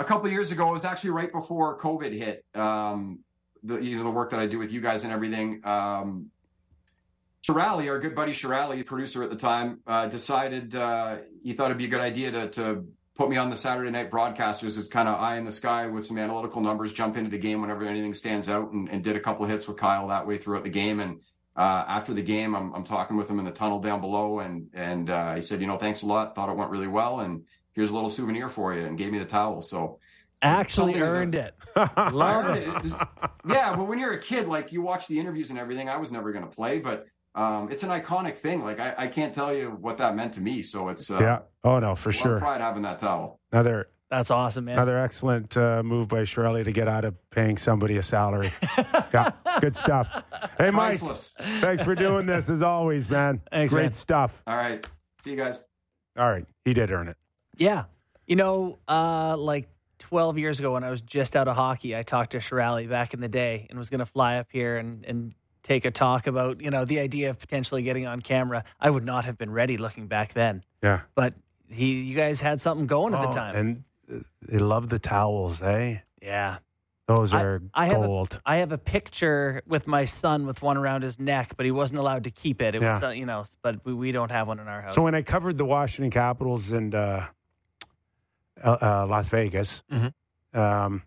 [0.01, 2.43] a couple years ago, it was actually right before COVID hit.
[2.55, 3.19] Um,
[3.63, 5.61] the you know the work that I do with you guys and everything.
[5.65, 6.31] Um,
[7.47, 11.77] Sherali, our good buddy Sherali, producer at the time, uh, decided uh, he thought it'd
[11.77, 15.07] be a good idea to, to put me on the Saturday night broadcasters as kind
[15.07, 18.13] of eye in the sky with some analytical numbers, jump into the game whenever anything
[18.13, 20.99] stands out, and, and did a couple hits with Kyle that way throughout the game.
[20.99, 21.21] And
[21.55, 24.69] uh, after the game, I'm, I'm talking with him in the tunnel down below, and
[24.73, 26.35] and uh, he said, you know, thanks a lot.
[26.35, 29.19] Thought it went really well, and here's a little souvenir for you, and gave me
[29.19, 29.61] the towel.
[29.61, 29.99] So
[30.43, 31.53] Actually Something is a- earned it.
[31.75, 32.63] I Love it.
[32.63, 32.67] it.
[32.69, 32.95] It was-
[33.47, 36.11] yeah, but when you're a kid, like you watch the interviews and everything, I was
[36.11, 37.05] never going to play, but
[37.35, 38.63] um, it's an iconic thing.
[38.63, 40.61] Like I, I can't tell you what that meant to me.
[40.63, 41.39] So it's uh, yeah.
[41.63, 42.37] Oh no, for a lot of sure.
[42.39, 43.39] pride having that towel.
[43.51, 44.73] Another That's awesome, man.
[44.77, 48.51] another excellent uh, move by Sherali to get out of paying somebody a salary.
[49.13, 49.31] yeah,
[49.61, 50.09] good stuff.
[50.57, 51.33] Hey, Mike, Priceless.
[51.61, 53.39] thanks for doing this as always, man.
[53.51, 53.93] Thanks, Great man.
[53.93, 54.41] stuff.
[54.47, 54.85] All right,
[55.23, 55.61] see you guys.
[56.17, 57.15] All right, he did earn it.
[57.61, 57.85] Yeah.
[58.27, 59.69] You know, uh, like
[59.99, 63.13] 12 years ago when I was just out of hockey, I talked to Sherali back
[63.13, 66.27] in the day and was going to fly up here and, and take a talk
[66.27, 68.63] about, you know, the idea of potentially getting on camera.
[68.79, 70.63] I would not have been ready looking back then.
[70.81, 71.01] Yeah.
[71.13, 71.35] But
[71.69, 73.55] he, you guys had something going at Oh, the time.
[73.55, 75.97] and uh, they love the towels, eh?
[76.21, 76.57] yeah.
[77.07, 78.39] Those I- are I have a- gold.
[78.45, 81.99] I have a picture with my son with one around his neck, but he wasn't
[81.99, 82.73] allowed to keep it.
[82.73, 83.09] It was, Yeah.
[83.09, 84.95] uh, you know, but we, we don't have one in our house.
[84.95, 87.25] So when I covered the Washington Capitals and uh,
[88.63, 90.13] uh, uh, Las Vegas, Mhm.
[90.53, 91.03] um,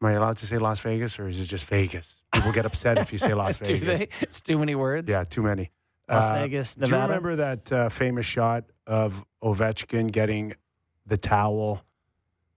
[0.00, 2.16] am I allowed to say Las Vegas or is it just Vegas?
[2.32, 3.98] People get upset if you say Las Vegas.
[4.00, 4.08] they?
[4.20, 5.08] It's too many words.
[5.08, 5.70] Yeah, too many.
[6.08, 10.54] Las Uh, Vegas, Do you remember that uh, famous shot of Ovechkin getting
[11.06, 11.84] the towel,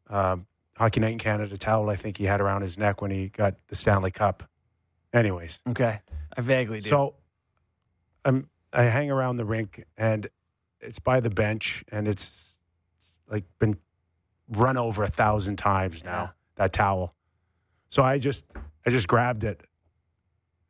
[0.08, 1.90] um, Hockey Night in Canada towel?
[1.90, 4.44] I think he had around his neck when he got the Stanley Cup.
[5.14, 6.00] Anyways, Okay.
[6.38, 6.88] I vaguely do.
[6.90, 7.16] so
[8.24, 10.30] I'm I hang around the rink and
[10.80, 12.46] it's by the bench and it's
[13.28, 13.78] like been
[14.52, 16.30] run over a thousand times now Yeah.
[16.58, 17.16] that towel.
[17.90, 18.46] So I just
[18.86, 19.62] I just grabbed it.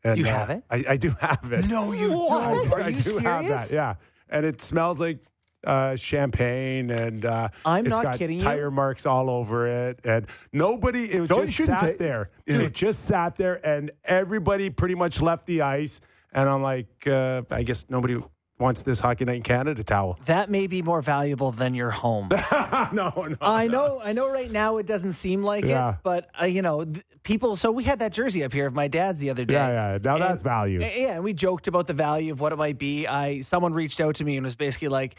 [0.04, 0.64] And, You uh, have it?
[0.70, 1.68] I, I do have it.
[1.68, 2.74] No, you I, don't.
[2.74, 3.70] Are I you do have serious?
[3.70, 3.72] that.
[3.74, 3.96] Yeah,
[4.30, 5.20] and it smells like
[5.64, 8.44] uh, champagne, and uh, I'm it's not got kidding you.
[8.44, 11.12] tire marks all over it, and nobody.
[11.12, 12.32] It was Don't- just sat they- there.
[12.48, 12.62] Yeah.
[12.62, 16.02] It just sat there, and everybody pretty much left the ice.
[16.34, 18.18] And I'm like, uh, I guess nobody
[18.62, 20.18] wants this Hockey Night in Canada towel.
[20.26, 22.30] That may be more valuable than your home.
[22.94, 23.36] no, no.
[23.42, 24.30] I know, I know.
[24.30, 25.90] Right now, it doesn't seem like Yeah.
[25.92, 27.56] it, but uh, you know, th- people.
[27.58, 29.56] So we had that jersey up here of my dad's the other day.
[29.56, 29.98] Yeah, yeah.
[30.04, 30.80] Now And- that's value.
[30.80, 33.08] Yeah, and we joked about the value of what it might be.
[33.08, 35.16] I someone reached out to me and was basically like,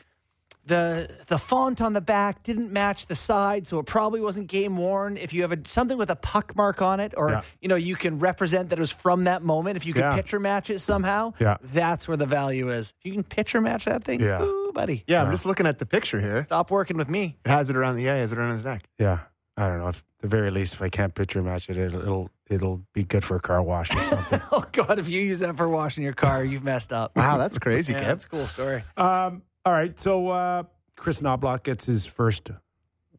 [0.64, 4.77] the the font on the back didn't match the side, so it probably wasn't game
[4.77, 5.16] worn.
[5.16, 7.42] If you have a, something with a puck mark on it, or Yeah.
[7.61, 9.77] you know, you can represent that it was from that moment.
[9.77, 10.14] If you can Yeah.
[10.14, 11.57] picture match it somehow, Yeah.
[11.62, 12.92] that's where the value is.
[13.01, 14.40] If you can picture match that thing, Yeah.
[14.42, 16.44] ooh, buddy, Yeah, I'm just looking at the picture here.
[16.44, 17.37] stop working with me.
[17.44, 18.85] It has it around the yeah, it has it around his neck.
[18.98, 19.18] Yeah,
[19.57, 19.88] I don't know.
[19.88, 23.03] If, at the very least, if I can't picture match it, it'll it'll, it'll be
[23.03, 24.40] good for a car wash or something.
[24.53, 27.16] Oh God, if you use that for washing your car, you've messed up.
[27.16, 28.07] Wow, that's crazy, Yeah, Kev.
[28.07, 28.85] that's a cool story.
[28.96, 29.98] Um, all right.
[29.98, 30.62] So uh,
[30.96, 32.51] Kris Knoblauch gets his first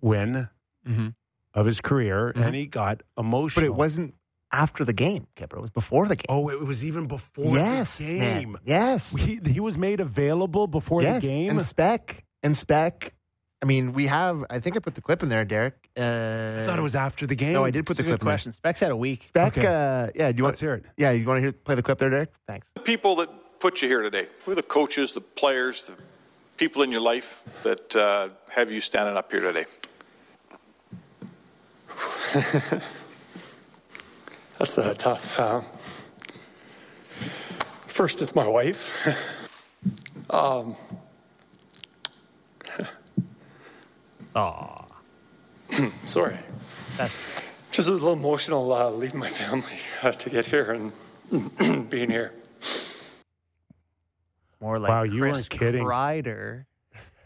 [0.01, 0.49] win
[0.85, 1.09] hmm
[1.55, 2.45] of his career, Mhm.
[2.47, 3.61] and he got emotional.
[3.61, 4.15] But it wasn't
[4.51, 5.57] after the game, Kipper.
[5.57, 6.25] It was before the game.
[6.27, 8.39] Oh, it was even before yes, the man.
[8.41, 8.57] game.
[8.65, 11.21] Yes, He, he was made available before yes.
[11.21, 11.51] the game.
[11.51, 13.13] And spec and spec.
[13.61, 14.43] I mean, we have.
[14.49, 15.75] I think I put the clip in there, Derek.
[15.95, 17.53] Uh, I thought it was after the game.
[17.53, 18.33] No, I did put That's the good clip in there.
[18.33, 18.53] question.
[18.53, 19.27] Specs had a week.
[19.27, 19.55] Spec.
[19.55, 19.67] Okay.
[19.67, 20.31] Uh, yeah.
[20.31, 20.53] Do you want?
[20.53, 20.85] Let's hear it.
[20.97, 22.31] Yeah, you want to hear, play the clip there, Derek?
[22.47, 22.71] Thanks.
[22.73, 23.29] The people that
[23.59, 24.27] put you here today?
[24.45, 25.93] Who are the coaches, the players, the
[26.63, 29.65] people in your life that uh, have you standing up here today?
[34.57, 35.37] That's uh, tough.
[35.37, 35.61] Uh,
[37.87, 38.81] first, it's my wife.
[40.29, 40.77] um,
[44.37, 44.85] Aw,
[46.05, 46.37] sorry.
[46.95, 47.17] that's
[47.71, 52.31] Just a little emotional uh, leaving my family uh, to get here and being here.
[54.63, 55.83] More like Wow, you Chris weren't kidding.
[55.83, 56.65] Kreider.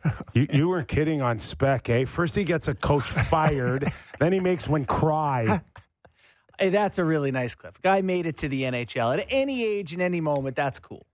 [0.34, 2.06] You, you weren't kidding on spec, eh?
[2.06, 5.60] First he gets a coach fired, then he makes one cry.
[6.58, 7.82] Hey, that's a really nice clip.
[7.82, 10.56] Guy made it to the NHL at any age in any moment.
[10.56, 11.06] That's cool.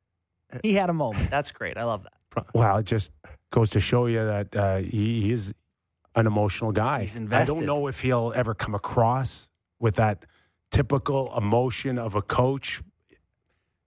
[0.62, 1.32] He had a moment.
[1.32, 1.76] That's great.
[1.76, 2.46] I love that.
[2.54, 3.12] Wow, it just
[3.50, 5.56] goes to show you that uh, he, he is
[6.16, 7.02] an emotional guy.
[7.02, 7.52] He's invested.
[7.52, 9.48] I don't know if he'll ever come across
[9.80, 10.26] with that
[10.70, 12.82] typical emotion of a coach.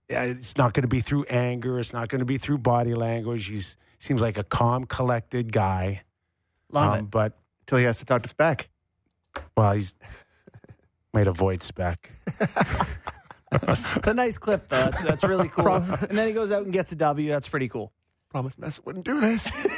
[0.09, 1.79] Yeah, It's not going to be through anger.
[1.79, 3.47] It's not going to be through body language.
[3.47, 6.03] He's seems like a calm, collected guy.
[6.71, 7.11] Love Um, it.
[7.11, 8.69] But Till he has to talk to spec.
[9.57, 9.95] well, he's
[11.13, 12.09] might avoid spec.
[13.49, 14.75] It's a nice clip, though.
[14.75, 15.67] That's, that's really cool.
[15.69, 17.29] and then he goes out and gets a W.
[17.29, 17.93] That's pretty cool.
[18.29, 19.45] Promise Mess wouldn't do this.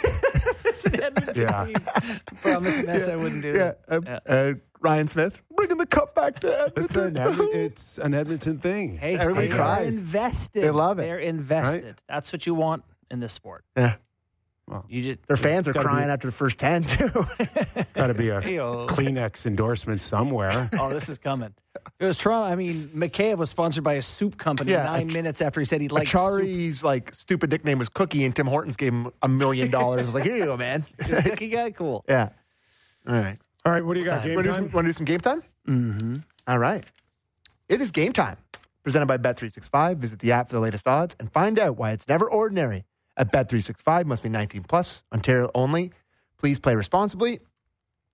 [0.86, 1.66] it's an Edmonton Yeah.
[1.66, 2.20] team.
[2.42, 4.08] Promise a mess I wouldn't do Yeah, that.
[4.28, 7.18] uh, uh, Ryan Smyth bringing the cup back to It's Edmonton.
[7.18, 8.98] an, Edmon- it's an Edmonton thing.
[8.98, 9.86] Hey, Everybody they cries.
[9.86, 10.64] are invested.
[10.64, 11.04] They love it.
[11.04, 12.02] They're invested.
[12.08, 13.66] That's what you want in this sport.
[13.76, 13.96] yeah,
[14.88, 17.10] You just their fans are Gotta be- crying after the first ten too.
[17.94, 18.88] Got to be a Hey-o.
[18.88, 20.70] Kleenex endorsement somewhere.
[20.80, 21.54] Oh, this is coming.
[22.00, 22.46] It was Toronto.
[22.52, 25.66] I mean, McKayev was sponsored by a soup company Yeah, nine Ach- minutes after he
[25.66, 26.20] said he liked soup.
[26.22, 30.08] Achari's like stupid nickname was Cookie, and Tim Hortons gave him a million dollars.
[30.10, 30.86] It's like, here you go, man.
[31.00, 32.04] Cookie guy, cool.
[32.08, 32.30] yeah.
[33.08, 33.38] All right.
[33.66, 34.22] All right, what do you got?
[34.22, 34.28] time.
[34.28, 34.72] Game Want to do time?
[34.72, 35.44] wanna do some game time?
[35.68, 36.16] Mm-hmm.
[36.48, 36.84] All right.
[37.68, 38.38] It is game time.
[38.84, 39.98] Presented by Bet365.
[39.98, 42.86] Visit the app for the latest odds and find out why it's never ordinary.
[43.20, 45.92] At Bet365, must be 19 plus, Ontario only.
[46.38, 47.42] Please play responsibly.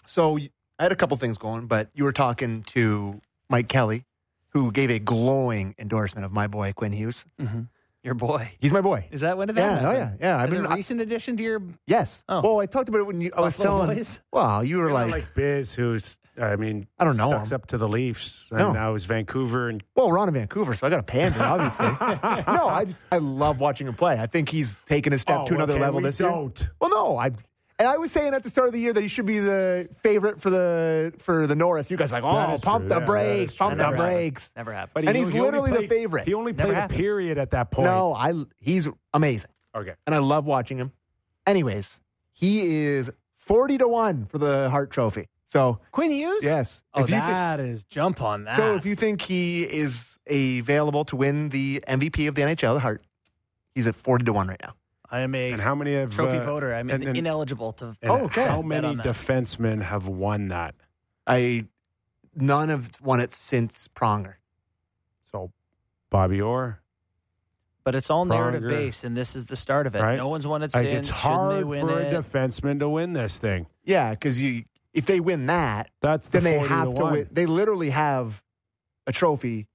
[0.07, 4.05] So I had a couple things going, but you were talking to Mike Kelly,
[4.49, 7.23] who gave a glowing endorsement of my boy Quinn Hughes.
[7.39, 7.61] Mm-hmm.
[8.05, 8.51] Your boy.
[8.59, 9.07] He's my boy.
[9.11, 10.37] Is that when did Yeah, oh yeah, yeah.
[10.37, 12.23] I've Is been it a recent addition to your yes.
[12.29, 12.39] Oh.
[12.41, 13.97] Well, I talked about it when you, I was Buffalo telling.
[13.97, 14.19] Boys?
[14.31, 17.55] Well, you were like, like Biz, who's I mean, I don't know sucks him.
[17.55, 18.73] up to the Leafs, and No.
[18.73, 21.85] now is Vancouver, and Well, we're on in Vancouver, so I got to pander, obviously.
[22.53, 24.19] no, I just I love watching him play.
[24.19, 26.29] I think he's taken a step Oh, to another okay, level we this year.
[26.29, 26.69] don't.
[26.79, 27.31] Well, no, I
[27.77, 29.89] and I was saying at the start of the year that he should be the
[30.01, 31.91] favorite for the for the Norris.
[31.91, 32.89] You guys are like, oh, pump true.
[32.89, 34.51] the Yeah, brakes, pump the brakes.
[34.55, 34.91] Never happened.
[34.93, 36.27] but And he's he only literally the favorite.
[36.27, 36.99] He only Never played a happened.
[36.99, 37.85] period at that point.
[37.87, 39.93] No, I he's amazing, Okay.
[40.05, 40.91] and I love watching him.
[41.45, 41.99] Anyways,
[42.31, 45.27] he is forty to one for the Hart Trophy.
[45.47, 46.43] So Quinn Hughes?
[46.43, 48.55] yes, Oh, if you think- that is jump on that.
[48.57, 52.79] So if you think he is available to win the MVP of the NHL, the
[52.79, 53.03] Hart,
[53.75, 54.73] he's at forty to one right now.
[55.09, 56.73] I am a And how many have trophy uh, voter.
[56.73, 57.95] I'm and- and- ineligible to.
[58.01, 58.47] and Oh, okay.
[58.47, 60.75] How many on defensemen have won that?
[61.27, 61.67] I
[62.35, 64.35] none have won it since Pronger.
[65.31, 65.51] So,
[66.09, 66.79] Bobby Orr.
[67.83, 68.69] But it's all narrative Pronger.
[68.69, 70.01] based, and this is the start of it.
[70.01, 70.17] Right.
[70.17, 71.09] No one's won it Like since.
[71.09, 72.13] it's Shouldn't they hard win for it?
[72.13, 73.67] a defenseman to win this thing.
[73.83, 74.63] Yeah, because you
[74.93, 77.13] if they win that, That's the then they have to one.
[77.13, 77.29] win.
[77.31, 78.41] They literally have
[79.05, 79.67] a trophy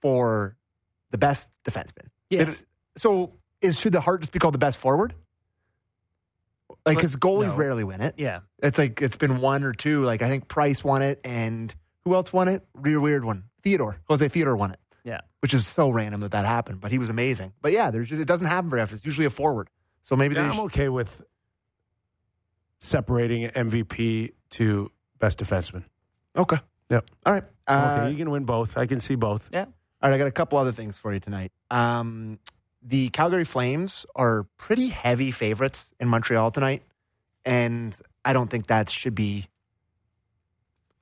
[0.00, 0.56] for
[1.10, 2.08] the best defenseman.
[2.30, 2.60] Yes.
[2.62, 5.14] It- so is should the heart just be called the best forward?
[6.70, 7.56] Like, But- because goalies no.
[7.56, 8.14] rarely win it.
[8.18, 8.40] yeah.
[8.62, 10.02] It's like it's been one or two.
[10.04, 12.66] Like I think Price won it, and who else won it?
[12.74, 13.44] Real weird one.
[13.62, 14.78] Theodore, Jose Theodore won it.
[15.04, 15.20] Yeah.
[15.40, 17.52] which is so random that that happened, but he was amazing.
[17.62, 18.96] But yeah, there's just, it doesn't happen very often.
[18.96, 19.70] It's usually a forward.
[20.02, 20.42] So maybe Yeah.
[20.48, 21.22] I'm should- okay with
[22.80, 25.84] separating MVP to best defenseman.
[26.36, 26.58] okay.
[26.90, 27.04] Yep.
[27.26, 27.44] All right.
[27.66, 28.76] Uh, okay, you can win both.
[28.78, 29.48] I can see both.
[29.52, 29.64] Yeah.
[30.00, 31.52] All right, I got a couple other things for you tonight.
[31.70, 32.38] Um,
[32.88, 36.82] the Calgary Flames are pretty heavy favorites in Montreal tonight,
[37.44, 39.46] and I don't think that should be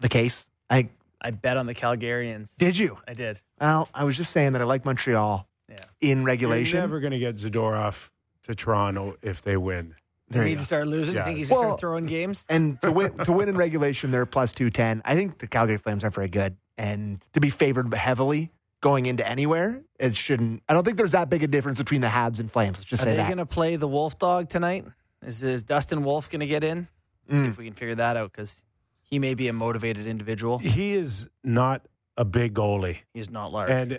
[0.01, 0.51] the case.
[0.69, 0.89] I
[1.21, 2.51] I bet on the Calgarians.
[2.59, 2.99] did you?
[3.07, 3.39] I did.
[3.61, 5.77] Well, I was just saying that I like Montreal Yeah.
[6.01, 8.11] in regulation, You're never going to get Zadorov
[8.45, 9.95] to Toronto if they win.
[10.29, 11.15] They need to start losing.
[11.15, 11.21] Yeah.
[11.21, 12.45] You think he's Well- just throwing games?
[12.49, 15.03] And to win to win in regulation, they're plus two ten.
[15.05, 19.27] I think the Calgary Flames are very good, and to be favored heavily going into
[19.29, 20.63] anywhere, it shouldn't.
[20.69, 22.79] I don't think there's that big a difference between the Habs and Flames.
[22.79, 23.27] Let's just Are say they that.
[23.27, 24.85] going to play the Wolf Dog tonight?
[25.25, 26.89] Is, is Dustin Wolf going to get in?
[27.31, 27.49] Mm.
[27.51, 28.63] If we can figure that out, because
[29.03, 30.59] he may be a motivated individual.
[30.59, 31.87] He is not
[32.17, 33.71] a big goalie, He's not large.
[33.71, 33.99] and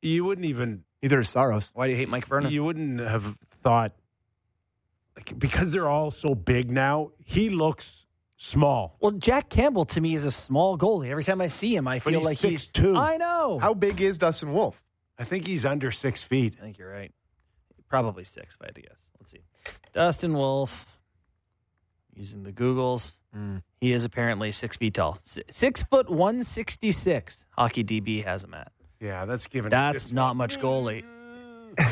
[0.00, 1.72] you wouldn't even Neither is Saros.
[1.74, 2.52] Why do you hate Mike Vernon?
[2.52, 3.92] you wouldn't have thought
[5.16, 7.10] like, because they're all so big now.
[7.24, 8.06] He looks
[8.42, 8.96] small.
[9.00, 11.08] well, Jack Campbell to me is a small goalie.
[11.10, 12.96] Every time I see him, I But feel he's like he's two.
[12.96, 13.58] I know.
[13.60, 14.82] How big is Dustin Wolf?
[15.18, 16.54] I think he's under six feet.
[16.60, 17.12] I think you're right.
[17.88, 18.96] Probably six, if I had to guess.
[19.20, 19.42] Let's see.
[19.92, 20.86] Dustin Wolf,
[22.14, 23.12] using the Googles.
[23.36, 23.62] Mm.
[23.80, 25.18] He is apparently six feet tall.
[25.22, 27.44] Six foot one sixty six.
[27.50, 28.72] Hockey DB has him at.
[29.00, 29.70] Yeah, that's given.
[29.70, 31.04] That's this- not much goalie.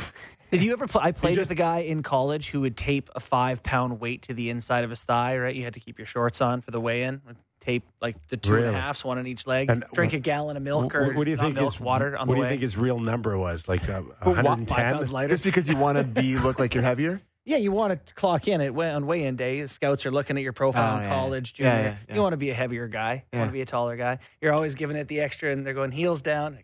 [0.51, 1.03] Did you ever play?
[1.05, 4.23] I played just- with a guy in college who would tape a five pound weight
[4.23, 5.37] to the inside of his thigh.
[5.39, 7.21] Right, you had to keep your shorts on for the weigh in.
[7.61, 8.81] Tape like the two and a Really?
[8.81, 9.71] halves, one on each leg.
[9.71, 11.81] And Drink wh- a gallon of milk or what do you not think milk, his
[11.81, 12.49] water on What the do you way.
[12.51, 13.69] think his real number was?
[13.69, 14.67] Like uh, 110.
[14.99, 15.29] Five lighter.
[15.29, 17.21] Just because you want to be look like you're heavier?
[17.45, 19.67] Yeah, you want to clock in at on weigh-in day.
[19.67, 21.09] Scouts are looking at your profile Oh, in yeah.
[21.15, 21.83] college, Yeah, junior.
[21.91, 22.15] yeah, yeah.
[22.15, 23.13] You want to be a heavier guy.
[23.15, 23.39] You Yeah.
[23.41, 24.19] want to be a taller guy.
[24.41, 26.59] You're always giving it the extra, and they're going heels down.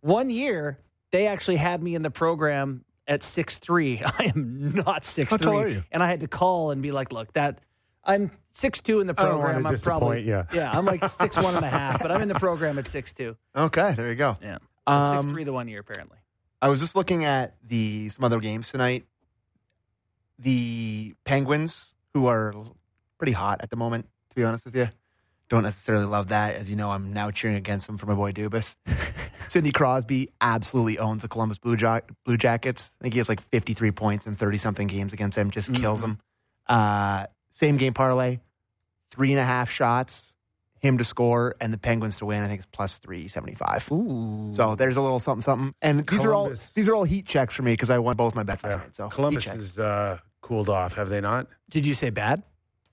[0.00, 0.78] One year,
[1.12, 4.00] they actually had me in the program at six three.
[4.18, 5.84] I am not six three, tall are you?
[5.92, 7.60] and I had to call and be like, "Look, that
[8.04, 9.62] I'm six two in the I don't program.
[9.62, 10.44] wanna I'm probably disappoint ya.
[10.52, 13.12] yeah, I'm like six one and a half, but I'm in the program at six
[13.12, 13.36] two.
[13.56, 14.36] Okay, there you go.
[14.42, 16.18] Yeah, Um, six three the one year apparently.
[16.62, 19.04] I was just looking at the some other games tonight.
[20.38, 22.54] The Penguins, who are
[23.18, 24.88] pretty hot at the moment, to be honest with you,
[25.48, 26.56] don't necessarily love that.
[26.56, 28.76] As you know, I'm now cheering against them for my boy Dubas.
[29.48, 32.94] Sidney Crosby absolutely owns the Columbus Blue, ja- Blue Jackets.
[33.00, 36.00] I think he has like 53 points in 30 something games against them, just kills
[36.00, 36.18] them.
[36.66, 38.40] Uh, same game parlay,
[39.10, 40.34] three and a half shots,
[40.80, 42.42] him to score, and the Penguins to win.
[42.42, 43.90] I think it's plus three seventy five.
[43.90, 44.48] Ooh.
[44.52, 45.74] So there's a little something something.
[45.80, 48.34] And these are all these are all heat checks for me because I won both
[48.34, 48.82] my bets last Yeah.
[48.82, 48.94] night.
[48.96, 49.56] So Columbus checks.
[49.56, 51.46] has uh, cooled off, have they not?
[51.70, 52.42] Did you say bad?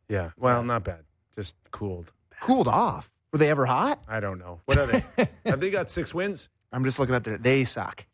[0.08, 0.32] Yeah.
[0.38, 1.04] Well, not bad.
[1.36, 2.12] Just cooled.
[2.42, 3.12] cooled off.
[3.32, 4.02] Were they ever hot?
[4.08, 4.62] I don't know.
[4.65, 5.04] What are they?
[5.46, 6.50] have they got six wins?
[6.72, 7.38] I'm just looking at their.
[7.38, 8.06] They suck.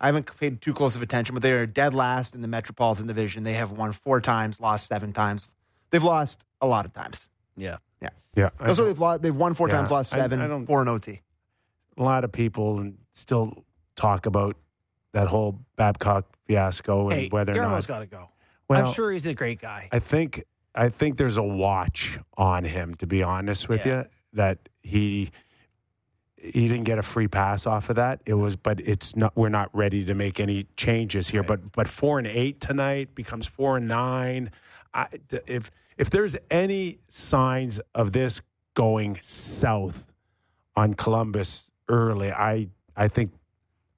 [0.00, 3.06] I haven't paid too close of attention, but they are dead last in the Metropolitan
[3.06, 3.44] Division.
[3.44, 5.54] They have won four times, lost seven times.
[5.90, 7.28] They've lost a lot of times.
[7.56, 7.76] Yeah.
[8.00, 8.08] Yeah.
[8.34, 8.50] Yeah.
[8.60, 10.88] Also, oh, they've lost, they've won four Yeah, times, lost seven, I don't- four in
[10.88, 11.20] OT.
[11.96, 14.56] a lot of people still talk about
[15.12, 17.94] that whole Babcock fiasco and Hey, whether or Jarmo's not.
[17.96, 18.28] got to go.
[18.68, 19.88] Well, I'm sure he's a great guy.
[19.92, 20.44] I think
[20.74, 22.94] I think there's a watch on him.
[22.96, 23.98] To be honest with Yeah.
[24.00, 25.30] you, that he
[26.36, 28.20] he didn't get a free pass off of that.
[28.26, 29.36] It was, but it's not.
[29.36, 31.42] We're not ready to make any changes here.
[31.42, 34.50] But but four and eight tonight becomes four and nine.
[34.92, 35.06] I,
[35.46, 38.42] if if there's any signs of this
[38.74, 40.06] going south
[40.74, 43.32] on Columbus early, I I think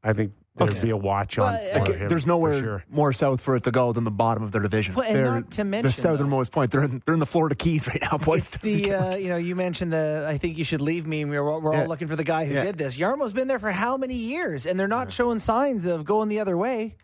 [0.02, 0.82] I think there'd Okay.
[0.84, 2.08] be a watch on I- for Okay, him.
[2.08, 2.84] there's for nowhere sure.
[2.88, 4.94] more south for it to go than the bottom of their division.
[4.94, 6.70] Well, and they're not to the mention, southernmost point.
[6.70, 8.46] They're in, they're in the Florida Keys right now, boys.
[8.46, 11.24] It's the uh, you know you mentioned the I think you should leave me.
[11.24, 11.82] We're, we're Yeah.
[11.82, 12.64] all looking for the guy who Yeah.
[12.64, 12.96] did this.
[12.96, 16.40] Jarmo's been there for how many years, and they're not showing signs of going the
[16.40, 16.96] other way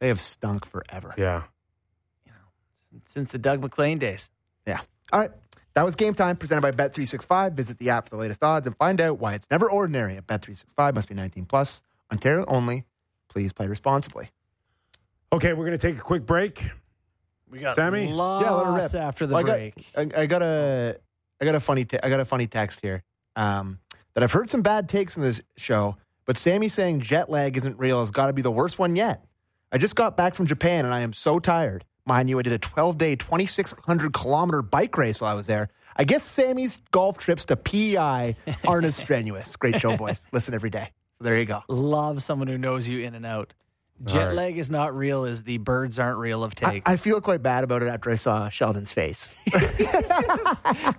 [0.00, 1.14] they have stunk forever.
[1.16, 1.44] Yeah.
[2.26, 4.30] you know, since the Doug MacLean days.
[4.66, 4.80] Yeah.
[5.12, 5.30] All right.
[5.74, 7.52] That was game time presented by Bet365.
[7.54, 10.26] Visit the app for the latest odds and find out why it's never ordinary at
[10.26, 10.94] Bet365.
[10.94, 11.82] Must be 19 plus.
[12.12, 12.84] Ontario only.
[13.28, 14.30] Please play responsibly.
[15.32, 16.62] Okay, we're going to take a quick break.
[17.50, 18.08] We got Sammy?
[18.12, 18.94] lots Yeah, let her rip.
[18.94, 19.86] after the Well, I got- break.
[20.16, 20.96] I, I got a
[21.40, 23.02] I got a funny te- I got a funny text here
[23.36, 23.78] um,
[24.14, 27.78] that I've heard some bad takes in this show, but Sammy saying jet lag isn't
[27.78, 29.24] real has got to be the worst one yet.
[29.70, 31.84] I just got back from Japan and I am so tired.
[32.06, 35.68] Mind you, I did a 12 day, 2,600 kilometer bike race while I was there.
[35.94, 38.34] I guess Sammy's golf trips to PEI
[38.66, 39.54] aren't as strenuous.
[39.56, 40.26] Great show, boys.
[40.32, 40.90] Listen every day.
[41.18, 41.62] So there you go.
[41.68, 43.52] Love someone who knows you in and out.
[44.04, 44.34] Jet right.
[44.34, 46.88] lag is not real as the birds aren't real of I, takes.
[46.88, 49.32] I feel quite bad about it after I saw Sheldon's face.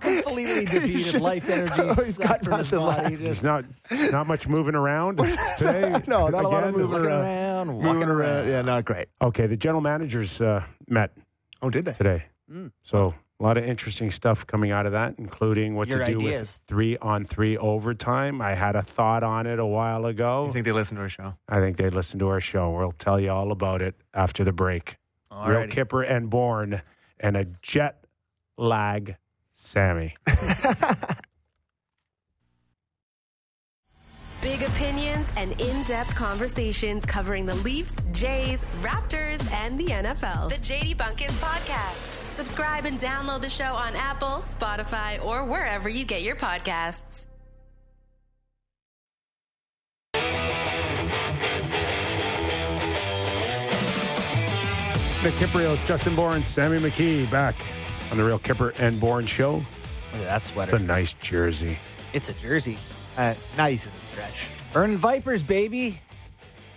[0.00, 1.20] completely defeated.
[1.20, 3.10] Life energy Oh, he's got sucked from his nothing body.
[3.16, 3.24] left.
[3.24, 3.64] There's not
[4.12, 5.16] not much moving around
[5.58, 6.02] today.
[6.06, 6.80] No, not a lot of Again?
[6.80, 7.24] moving Looking around.
[7.24, 8.36] around, walking Moving around.
[8.36, 8.48] around.
[8.48, 9.08] Yeah, not great.
[9.22, 11.12] Okay, the general managers uh, met
[11.62, 11.92] Oh, did they?
[11.92, 12.70] today, Mm.
[12.82, 16.16] so a lot of interesting stuff coming out of that, including what Your to do
[16.18, 16.60] ideas.
[16.60, 18.42] with three on three overtime.
[18.42, 20.46] I had a thought on it a while ago.
[20.48, 21.34] I think they listen to our show.
[21.48, 22.70] I think they listen to our show.
[22.70, 24.98] We'll tell you all about it after the break.
[25.46, 26.82] Real Kipper and Bourne
[27.18, 28.04] and a jet
[28.58, 29.16] lag
[29.54, 30.16] Sammy.
[34.42, 40.48] Big opinions and in depth conversations covering the Leafs, Jays, Raptors, and the NFL.
[40.48, 42.14] The JD Bunkis Podcast.
[42.32, 47.26] Subscribe and download the show on Apple, Spotify, or wherever you get your podcasts.
[55.22, 57.54] Nick Kypreos, Justin Bourne, Sammy McKee back
[58.10, 59.56] on the Real Kipper and Bourne show.
[59.56, 59.64] Look
[60.14, 60.76] at that sweater.
[60.76, 61.78] It's a nice jersey.
[62.14, 62.78] It's a jersey.
[63.20, 64.46] Uh, nice is a stretch.
[64.72, 65.98] Burn Vipers, baby.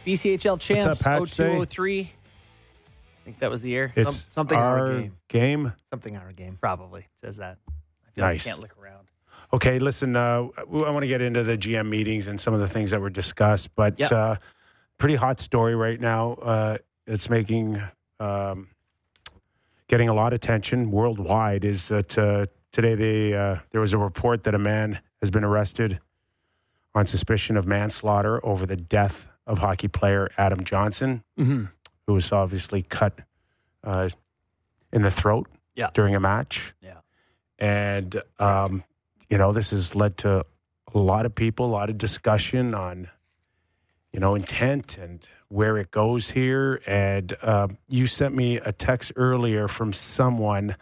[0.06, 1.46] BCHL champs, that patch say?
[1.46, 2.02] 0203.
[2.02, 3.94] I think that was the year.
[3.96, 5.18] It's Some- something in our our game.
[5.30, 5.74] game.
[5.90, 6.58] Something our game.
[6.60, 7.60] Probably it says that.
[7.70, 7.72] I
[8.14, 8.46] feel Nice.
[8.46, 9.08] like I can't look around.
[9.54, 12.68] Okay, listen, uh, I want to get into the GM meetings and some of the
[12.68, 14.12] things that were discussed, but Yep.
[14.12, 14.36] uh,
[14.98, 16.34] pretty hot story right now.
[16.34, 16.78] Uh,
[17.08, 17.82] it's making
[18.20, 18.68] um,
[19.88, 21.64] getting a lot of attention worldwide.
[21.64, 25.44] Is that uh, today they, uh, there was a report that a man has been
[25.46, 26.00] arrested
[26.96, 31.66] on suspicion of manslaughter over the death of hockey player Adam Johnson, Mm-hmm.
[32.08, 33.20] who was obviously cut
[33.84, 34.10] uh,
[34.92, 35.90] in the throat Yeah.
[35.94, 36.74] during a match.
[36.82, 37.00] Yeah.
[37.60, 38.84] And, um,
[39.30, 40.46] you know, this has led to
[40.94, 43.10] a lot of people, a lot of discussion on,
[44.12, 46.82] you know, intent and where it goes here.
[46.86, 50.76] And um, you sent me a text earlier from someone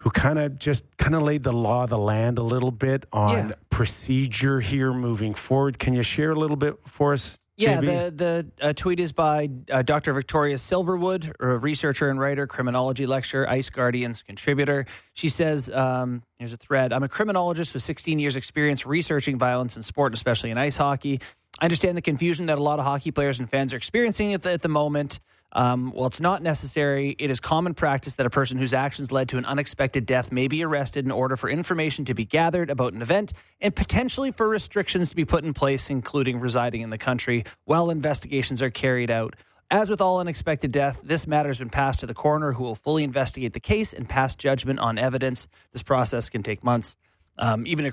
[0.00, 3.04] who kind of just kind of laid the law of the land a little bit
[3.12, 3.54] on Yeah.
[3.70, 5.78] procedure here moving forward.
[5.78, 7.36] Can you share a little bit for us?
[7.56, 7.84] Yeah, JB?
[8.16, 10.14] the the uh, tweet is by uh, Dr.
[10.14, 14.86] Victoria Silverwood, a researcher and writer, criminology lecturer, Ice Guardians contributor.
[15.12, 16.90] She says, um, "Here's a thread.
[16.94, 21.20] I'm a criminologist with 16 years' experience researching violence in sport, especially in ice hockey.
[21.58, 24.40] I understand the confusion that a lot of hockey players and fans are experiencing at
[24.40, 25.20] the, at the moment."
[25.52, 27.16] Um, well, it's not necessary.
[27.18, 30.46] It is common practice that a person whose actions led to an unexpected death may
[30.46, 34.48] be arrested in order for information to be gathered about an event and potentially for
[34.48, 39.10] restrictions to be put in place, including residing in the country while investigations are carried
[39.10, 39.34] out.
[39.72, 42.74] As with all unexpected death, this matter has been passed to the coroner, who will
[42.74, 45.46] fully investigate the case and pass judgment on evidence.
[45.72, 46.96] This process can take months.
[47.38, 47.92] Um, even a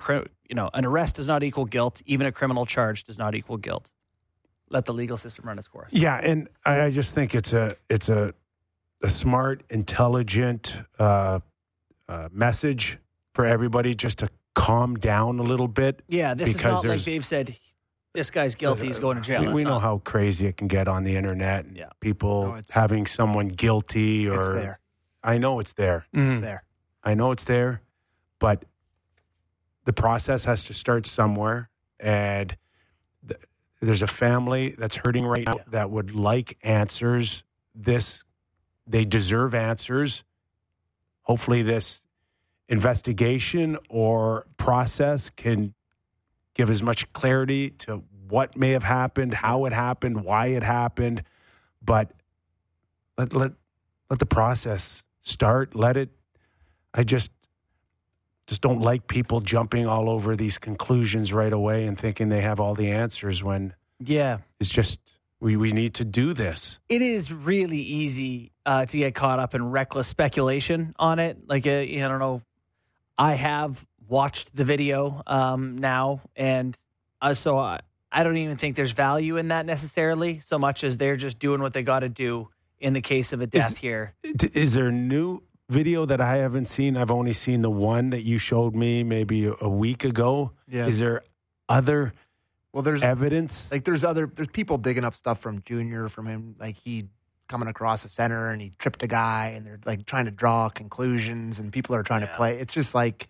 [0.49, 2.01] you know an arrest does not equal guilt.
[2.05, 3.91] Even a criminal charge does not equal guilt.
[4.69, 5.89] Let the legal system run its course.
[5.91, 8.33] Yeah, and I, I just think it's a it's a
[9.01, 11.39] a smart, intelligent uh,
[12.09, 12.97] uh, message
[13.33, 16.01] for everybody just to calm down a little bit.
[16.07, 17.57] Yeah, this is Because not like Dave said.
[18.13, 18.87] This guy's guilty.
[18.87, 19.41] He's going to jail.
[19.41, 21.65] We, we know not- how crazy it can get on the internet.
[21.65, 21.89] and Yeah.
[21.99, 24.79] people No, having someone guilty or It's there.
[25.23, 26.07] I know it's there.
[26.15, 26.41] Mhm.
[26.41, 26.63] There.
[27.03, 27.81] I know it's there,
[28.39, 28.65] but
[29.85, 31.69] the process has to start somewhere.
[31.99, 32.59] And th-
[33.81, 37.43] there's a family that's hurting right now that would like answers.
[37.75, 38.23] This,
[38.87, 40.23] they deserve answers.
[41.21, 42.01] Hopefully, this
[42.69, 45.73] investigation or process can
[46.53, 51.23] give as much clarity to what may have happened, how it happened, why it happened.
[51.81, 52.11] But
[53.17, 53.51] let let
[54.09, 55.75] let the process start.
[55.75, 56.09] Let it.
[56.93, 57.31] I just
[58.47, 62.59] just don't like people jumping all over these conclusions right away and thinking they have
[62.59, 64.99] all the answers when Yeah, it's just
[65.39, 66.79] we, we need to do this.
[66.89, 71.37] it is really easy uh, to get caught up in reckless speculation on it.
[71.47, 72.41] Like, uh, I don't know,
[73.17, 76.75] I have watched the video um, now, and
[77.21, 77.81] uh, so I,
[78.11, 81.61] I don't even think there's value in that necessarily, so much as they're just doing
[81.61, 84.13] what they got to do in the case of a death here.
[84.23, 86.97] D- Is there new video that I haven't seen?
[86.97, 90.51] I've only seen the one that you showed me maybe a, a week ago.
[90.67, 90.87] Yeah.
[90.87, 91.23] Is there
[91.69, 92.13] other
[92.73, 93.69] Well, there's evidence?
[93.71, 97.05] like there's other there's people digging up stuff from Junior from him like he
[97.47, 100.69] coming across the center and he tripped a guy and they're like trying to draw
[100.69, 102.57] conclusions and people are trying to play.
[102.59, 103.29] It's just like,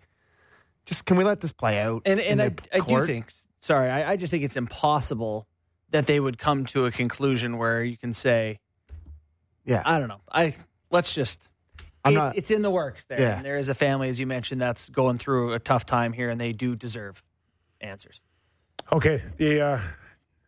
[0.86, 2.02] just can we let this play out?
[2.04, 5.46] And in and I, the I do think, sorry, I, I just think it's impossible
[5.90, 8.58] that they would come to a conclusion where you can say,
[9.64, 10.20] yeah, I don't know.
[10.30, 10.54] I
[10.90, 11.47] let's just.
[12.08, 13.20] I'm it- not- it's in the works there.
[13.20, 13.36] Yeah.
[13.36, 16.30] And there is a family, as you mentioned, that's going through a tough time here,
[16.30, 17.22] and they do deserve
[17.80, 18.20] answers.
[18.92, 19.80] Okay, the uh,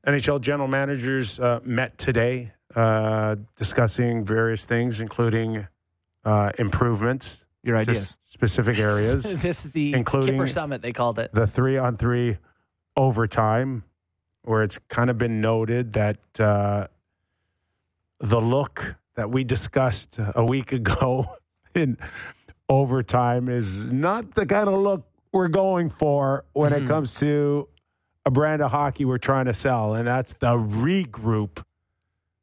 [0.06, 5.66] NHL general managers uh, met today uh, discussing various things, including
[6.24, 8.18] uh, improvements your ideas.
[8.26, 9.22] specific areas.
[9.42, 11.30] this is the Including- Kipper Summit, they called it.
[11.34, 12.38] the three on three
[12.96, 13.84] overtime,
[14.42, 16.86] where it's kind of been noted that uh,
[18.20, 21.36] the look that we discussed a week ago
[21.74, 21.98] in
[22.68, 27.68] overtime is not the kind of look we're going for when it comes to
[28.26, 31.62] a brand of hockey we're trying to sell, and that's the regroup.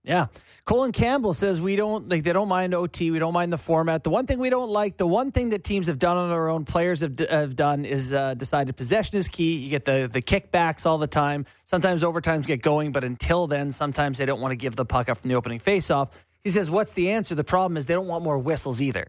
[0.03, 0.27] Yeah.
[0.63, 4.03] Colin Campbell says we don't like they don't mind OT, we don't mind the format.
[4.03, 6.49] The one thing we don't like, the one thing that teams have done on their
[6.49, 9.57] own, players have, have done is uh, decided possession is key.
[9.57, 11.45] You get the the kickbacks all the time.
[11.65, 15.07] Sometimes overtimes get going, but until then, sometimes they don't want to give the puck
[15.07, 16.09] up from the opening faceoff.
[16.43, 17.33] He says, "What's the answer?
[17.35, 19.07] The problem is they don't want more whistles either.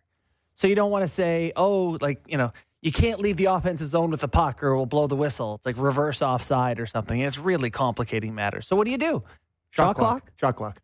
[0.59, 3.89] So you don't want to say, oh, like you know." You can't leave the offensive
[3.89, 5.57] zone with the puck or we'll blow the whistle.
[5.57, 7.19] It's like reverse offside or something.
[7.19, 8.69] It's really complicating matters.
[8.69, 9.25] So what do you do?
[9.71, 10.31] Shot clock?
[10.37, 10.79] Shot clock.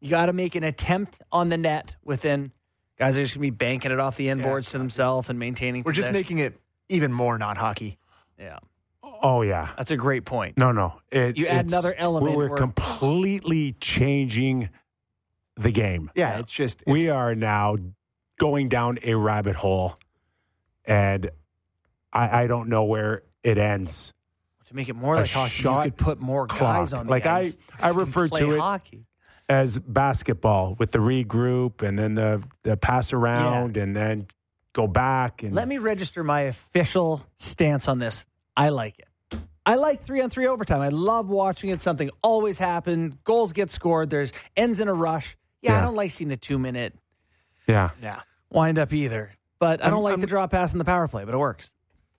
[0.00, 2.52] You got to make an attempt on the net within.
[3.00, 5.28] Guys are just going to be banking it off the end Yeah, boards to themselves
[5.28, 5.82] and maintaining.
[5.82, 6.56] We're just making it
[6.88, 7.98] even more not hockey.
[8.38, 8.60] Yeah,
[9.02, 10.56] Oh yeah, that's a great point.
[10.56, 11.00] no, no.
[11.10, 14.70] It, You add another element We're where- completely changing
[15.56, 16.12] the game.
[16.14, 17.76] Yeah, it's just we are now
[18.38, 19.96] going down a rabbit hole,
[20.84, 21.30] and
[22.12, 24.12] I, I don't know where it ends.
[24.68, 26.76] To make it more A like hockey, you could put more clock.
[26.78, 27.06] guys on.
[27.06, 29.06] The Like I, I refer to it hockey.
[29.48, 34.26] as basketball with the regroup and then the the pass around and then
[34.72, 38.24] go back and Let me register my official stance on this.
[38.56, 39.38] I like it.
[39.64, 40.80] I like three on three overtime.
[40.80, 41.80] I love watching it.
[41.80, 43.18] Something always happen.
[43.22, 44.10] Goals get scored.
[44.10, 45.36] There's ends in a rush.
[45.62, 46.94] Yeah, I don't like seeing the two minute
[47.66, 47.90] yeah.
[48.02, 48.20] yeah.
[48.50, 49.30] wind up either.
[49.58, 51.24] But I don't I'm- like I'm- the draw pass in the power play.
[51.24, 51.72] But it works.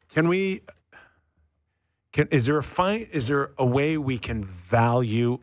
[0.10, 0.62] Can we?
[2.14, 3.02] Can is there a fine?
[3.12, 5.40] Is there a way we can value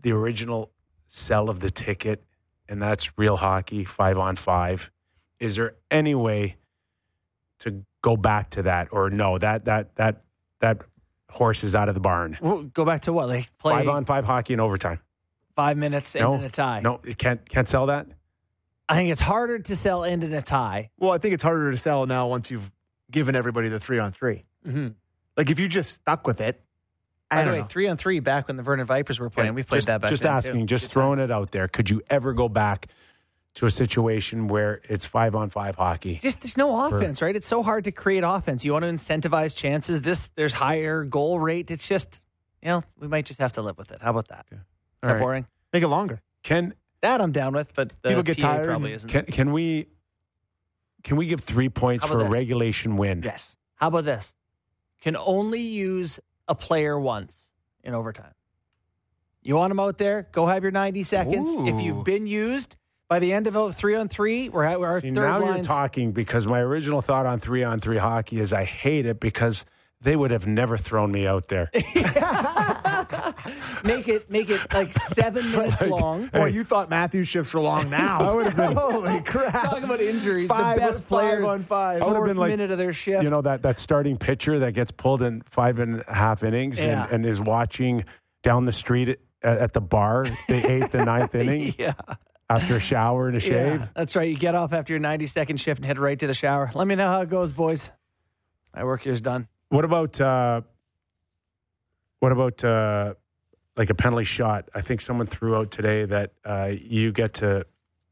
[0.00, 0.70] the original
[1.08, 2.24] sell of the ticket,
[2.68, 4.90] and that's real hockey five on five?
[5.40, 6.56] Is there any way
[7.60, 9.36] to go back to that, or no?
[9.36, 10.22] That that that
[10.60, 10.82] that
[11.30, 12.38] horse is out of the barn.
[12.40, 13.28] Well, go back to what?
[13.28, 15.00] Like play Five on five hockey in overtime.
[15.54, 16.80] five minutes end No, in a tie.
[16.80, 18.06] no, it can't can't sell that.
[18.88, 20.90] I think it's harder to sell end in a tie.
[20.98, 22.70] Well, I think it's harder to sell now once you've
[23.10, 24.88] given everybody the three on 3 Mm-hmm.
[25.36, 26.60] Like if you just stuck with it,
[27.30, 27.64] I By the way, know.
[27.64, 29.54] three on three back when the Vernon Vipers were playing.
[29.54, 30.66] We played just, that back Just then, asking, too.
[30.66, 31.30] just Good throwing times.
[31.30, 31.68] it out there.
[31.68, 32.88] Could you ever go back
[33.54, 36.18] to a situation where it's five on five hockey?
[36.22, 37.34] Just there's no offense, right?
[37.34, 38.64] It's so hard to create offense.
[38.64, 40.02] You want to incentivize chances.
[40.02, 41.70] This there's higher goal rate.
[41.70, 42.20] It's just
[42.62, 44.02] you know we might just have to live with it.
[44.02, 44.46] How about that?
[45.02, 45.18] that right.
[45.18, 45.46] boring?
[45.72, 46.22] Make it longer.
[46.42, 46.74] Can
[47.06, 49.10] That I'm down with, but the People get PA tired probably and- isn't.
[49.10, 49.86] can can we
[51.04, 53.22] can we give three points for about a regulation win?
[53.24, 53.56] Yes.
[53.76, 54.34] How about this?
[55.02, 57.48] Can only use a player once
[57.84, 58.32] in overtime.
[59.42, 60.26] You want him out there?
[60.32, 61.48] Go have your 90 seconds.
[61.68, 62.74] If you've been used
[63.08, 65.48] by the end of a three on three, we're at our See, third now you're
[65.54, 65.66] lines.
[65.68, 69.64] talking because my original thought on three on three hockey is I hate it because
[70.00, 71.70] they would have never thrown me out there.
[73.84, 76.26] Make it make it like seven minutes long.
[76.28, 78.20] Boy, you thought Matthews shifts were long now.
[78.30, 79.52] I would have been- Holy crap.
[79.70, 80.48] Talk about injuries.
[80.48, 82.02] Five, the best players on five.
[82.02, 83.22] I would have fourth been like- minute of their shift.
[83.22, 86.80] you know that that starting pitcher that gets pulled in five and a half innings
[86.80, 87.04] Yeah.
[87.04, 88.04] and, and is watching
[88.42, 89.18] down the street at,
[89.58, 91.94] at the bar the eighth and ninth inning yeah.
[92.50, 93.80] after a shower and a shave.
[93.80, 94.28] Yeah, that's right.
[94.28, 96.70] You get off after your 90 second shift and head right to the shower.
[96.74, 97.90] Let me know how it goes, boys.
[98.74, 99.48] My work here's done.
[99.68, 100.60] What about uh,
[102.26, 103.14] what about uh,
[103.76, 104.68] like a penalty shot?
[104.74, 107.66] I think someone threw out today that uh, you get to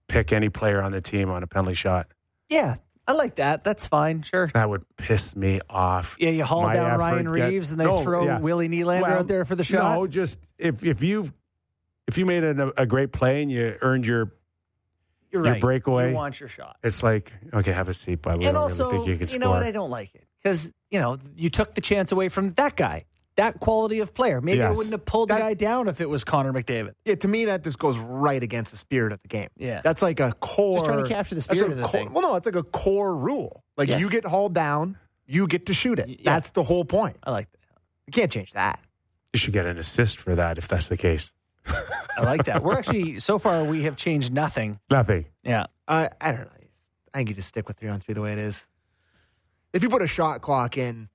[0.07, 2.07] pick any player on the team on a penalty shot.
[2.49, 2.77] Yeah,
[3.09, 3.65] I like that.
[3.65, 4.23] That's fine.
[4.23, 4.49] Sure.
[4.55, 6.17] That would piss me off.
[6.21, 8.39] Yeah, you haul My down Ryan get- Reeves and they No, throw yeah.
[8.39, 9.97] Willie Nylander Well, out there for the shot.
[9.99, 11.33] No, just if if you've
[12.07, 14.33] if you made a, a great play and you earned your
[15.33, 15.61] You're your right.
[15.61, 16.77] breakaway- You want your shot.
[16.85, 19.29] It's like, okay, have a seat, but we and don't also, really think you can
[19.33, 19.55] you know score.
[19.57, 19.63] what?
[19.65, 23.07] I don't like it because you know you took the chance away from that guy,
[23.37, 24.41] that quality of player.
[24.41, 26.95] Maybe I wouldn't have pulled the guy down if it was Connor McDavid.
[27.05, 29.49] Yeah, to me, that just goes right against the spirit of the game.
[29.57, 29.81] Yeah.
[29.83, 30.79] That's like a core.
[30.79, 32.13] Just trying to capture the spirit of the core- thing.
[32.13, 33.65] Well, no, it's like a core rule.
[33.77, 34.01] Like Yes.
[34.01, 36.09] you get hauled down, you get to shoot it.
[36.09, 36.17] Yeah.
[36.25, 37.17] That's the whole point.
[37.25, 37.59] I like that.
[38.07, 38.79] You can't change that.
[39.33, 41.33] you should get an assist for that if that's the case.
[41.67, 42.63] I like that.
[42.63, 44.79] We're actually so far we have changed nothing.
[44.91, 45.25] Nothing.
[45.43, 45.67] Yeah.
[45.89, 46.49] I I don't know.
[47.13, 48.67] I think you just stick with three on three the way it is.
[49.73, 51.09] If you put a shot clock in,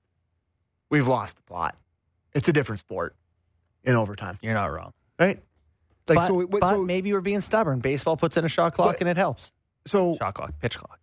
[0.90, 1.76] we've lost the plot.
[2.34, 3.16] It's a different sport
[3.84, 4.92] in overtime, You're not wrong.
[5.18, 5.42] right?
[6.08, 6.46] Like but, so.
[6.46, 7.78] but so maybe we're being stubborn.
[7.80, 9.52] Baseball puts in a shot clock But- and it helps.
[9.86, 10.98] so Shot clock, pitch clock.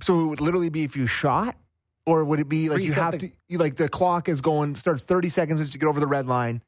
[0.00, 1.56] So it would literally be if you shot,
[2.06, 3.30] or would it be like you have the- to?
[3.48, 6.26] You, like the clock is going starts thirty seconds as you get over the red
[6.26, 6.62] line,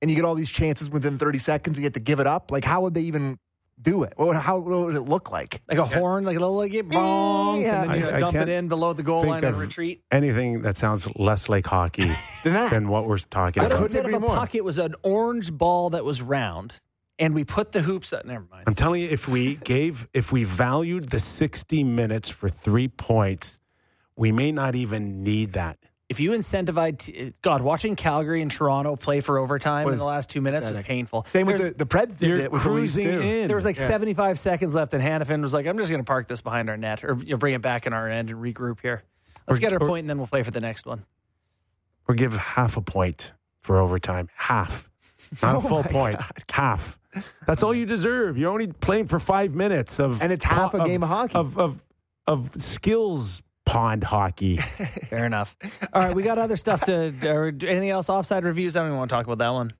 [0.00, 1.76] and you get all these chances within thirty seconds.
[1.78, 2.50] You get to give it up.
[2.52, 3.38] Like how would they even
[3.80, 4.12] do it?
[4.16, 5.62] What would, how what would it look like?
[5.68, 7.82] Like a horn, like a little like it, bonk, Yeah.
[7.82, 9.54] and then you I- I dump it can't in below the goal think line and
[9.54, 10.02] of- retreat.
[10.10, 12.06] Anything that sounds less like hockey
[12.44, 12.70] Than that.
[12.70, 13.82] than what we're talking I But about.
[13.88, 14.36] couldn't instead of a more.
[14.36, 16.80] puck, it was an orange ball that was round,
[17.18, 18.12] and we put the hoops.
[18.12, 18.64] Up, never mind.
[18.66, 23.58] I'm telling you, if we gave, if we valued the 60 minutes for three points,
[24.16, 25.78] we may not even need that.
[26.08, 30.30] If you incentivize, t- God, watching Calgary and Toronto play for overtime in the last
[30.30, 31.26] two minutes is painful.
[31.30, 33.20] Same with the the Preds did You're it with cruising too.
[33.20, 33.46] in.
[33.48, 33.86] There was like Yeah.
[33.88, 36.78] 75 seconds left, and Hanifin was like, "I'm just going to park this behind our
[36.78, 39.02] net, or you know, bring it back in our end and regroup here.
[39.46, 41.04] Let's Or- get our or- point, and then we'll play for the next one."
[42.10, 44.30] or give half a point for overtime.
[44.34, 44.88] Half.
[45.42, 46.20] Not a Oh full my point.
[46.50, 46.98] Half.
[47.46, 48.38] That's all you deserve.
[48.38, 51.34] You're only playing for five minutes of And it's half a game of hockey.
[51.34, 51.82] Of of
[52.26, 54.56] of skills pond hockey.
[55.10, 55.54] Fair enough.
[55.92, 57.12] All right, we got other stuff to.
[57.28, 58.08] Or anything else?
[58.08, 58.76] Offside reviews.
[58.76, 59.70] I don't even want to talk about that one.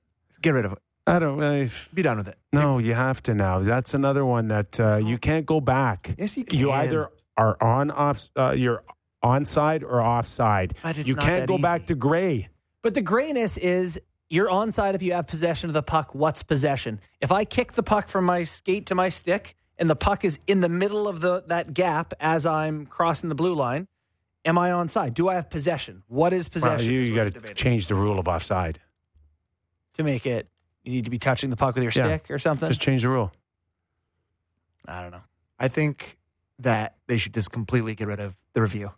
[0.41, 0.79] Get rid of it.
[1.07, 2.37] I don't I, Be done with it.
[2.53, 3.59] no, you have to now.
[3.59, 6.13] That's another one that uh, you can't go back.
[6.19, 6.59] Yes, you can.
[6.59, 8.83] You either are on off uh, you're
[9.23, 10.75] onside or offside.
[10.83, 12.49] But it's You not can't that go back to gray.
[12.83, 16.13] But the grayness is you're onside if you have possession of the puck.
[16.13, 16.99] What's possession?
[17.21, 20.37] If I kick the puck from my skate to my stick and the puck is
[20.45, 23.87] in the middle of the that gap as I'm crossing the blue line,
[24.45, 25.13] am I onside?
[25.15, 26.03] Do I have possession?
[26.07, 26.91] What is Well, possession?
[26.93, 28.79] you you got to change the rule of offside.
[29.95, 30.47] to make it.
[30.83, 32.15] You need to be touching the puck with your Yeah.
[32.17, 32.69] stick or something.
[32.69, 33.33] Just change the rule.
[34.87, 35.23] I don't know.
[35.59, 36.17] I think
[36.59, 38.91] that they should just completely get rid of the review.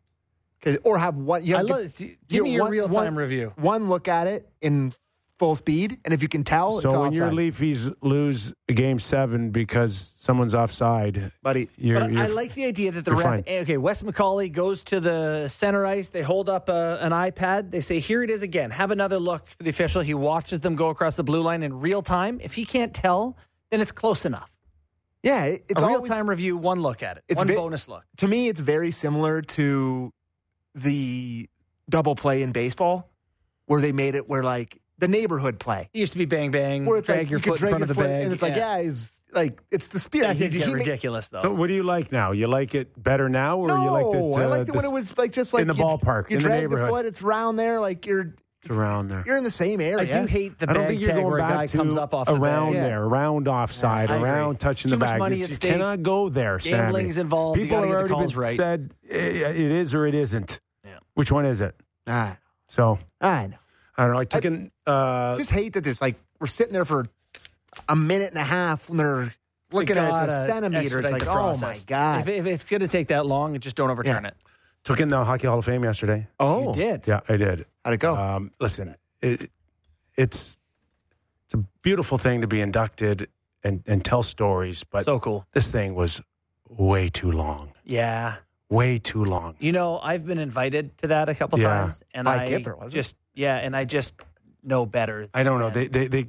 [0.83, 1.97] or have what you have to- love.
[1.97, 3.51] Give you me your one- real time review.
[3.55, 4.93] one look at it in
[5.41, 9.49] full speed, and if you can tell, it's So when your Leafies lose game seven
[9.49, 11.67] because someone's offside, buddy.
[11.77, 13.43] you're, But you're I like the idea that the you're ref.
[13.45, 13.61] fine.
[13.63, 16.09] Okay, Wes McCauley goes to the center ice.
[16.09, 17.71] They hold up a, an iPad.
[17.71, 18.69] They say, "Here it is again.
[18.69, 21.79] Have another look for the official." He watches them go across the blue line in
[21.79, 22.39] real time.
[22.43, 23.35] If he can't tell,
[23.71, 24.51] then it's close enough.
[25.23, 28.03] Yeah, it's a real time review, one look at it, It's one ve- bonus look.
[28.17, 30.11] To me, it's very similar to
[30.75, 31.49] the
[31.89, 33.09] double play in baseball,
[33.65, 36.85] where they made it where like the neighborhood play, It used to be bang bang,
[36.85, 38.23] where it's drag like your you could foot in front your of the foot, bag,
[38.23, 40.27] and it's like yeah, he's like it's the spirit.
[40.27, 41.39] that He- did get he ma- ridiculous though.
[41.39, 42.31] So what do you like now?
[42.31, 44.39] You like it better now, or No, you liked it?
[44.41, 46.37] I uh, liked it when it was like just like in the you, ballpark, You
[46.37, 46.89] in the drag the neighborhood.
[46.89, 48.33] foot, it's round there, like you're
[48.63, 49.23] it's around there.
[49.25, 50.19] you're in the same area.
[50.19, 51.69] I do hate the I don't bag think you're tag going where a guy back
[51.69, 52.75] to comes up off the around bag.
[52.75, 52.83] Yeah.
[52.89, 54.29] there, around offside, I agree.
[54.29, 55.19] around touching Too the much bag.
[55.19, 55.71] money You at stake.
[55.71, 56.59] cannot go there.
[56.59, 56.77] Sammy.
[56.77, 57.59] Gambling's involved.
[57.59, 58.55] People gotta have get the already calls been right.
[58.57, 59.15] said eh,
[59.49, 60.59] it is or it isn't.
[60.85, 60.99] Yeah.
[61.15, 61.73] Which one is it?
[62.05, 62.37] Ah,
[62.69, 63.57] So I know.
[64.01, 64.19] I don't know.
[64.19, 67.05] I took an uh, just hate that this like we're sitting there for
[67.87, 69.31] a minute and a half when they're
[69.71, 70.99] looking at it, it's a centimeter.
[71.01, 72.27] It's like, oh my god.
[72.27, 74.29] If, if it's going to take that long, just don't overturn Yeah.
[74.29, 74.35] it.
[74.83, 76.27] Took in the Hockey Hall of Fame yesterday.
[76.39, 77.07] oh, You did.
[77.07, 77.65] Yeah, I did.
[77.85, 78.15] how'd it go?
[78.17, 79.51] Um, listen, it,
[80.17, 80.57] it's
[81.45, 83.27] it's a beautiful thing to be inducted
[83.63, 85.45] and, and tell stories, but So cool.
[85.53, 86.21] this thing was
[86.67, 87.73] way too long.
[87.85, 88.37] Yeah.
[88.69, 89.55] Way too long.
[89.59, 91.67] You know, I've been invited to that a couple Yeah.
[91.67, 92.95] times, and By I Kipper, wasn't it?
[92.97, 94.15] just yeah, and I just
[94.63, 95.27] know better.
[95.33, 95.69] I don't know.
[95.69, 96.27] They, they, they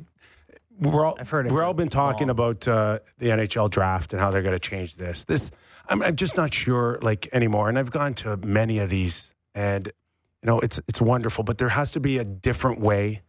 [0.78, 4.30] we're all, I've heard we're all been talking about uh, the NHL draft and how
[4.30, 5.24] they're going to change this.
[5.24, 5.50] This,
[5.88, 7.68] I'm, I'm just not sure like anymore.
[7.68, 11.68] And I've gone to many of these, and you know, it's it's wonderful, but there
[11.68, 13.22] has to be a different way.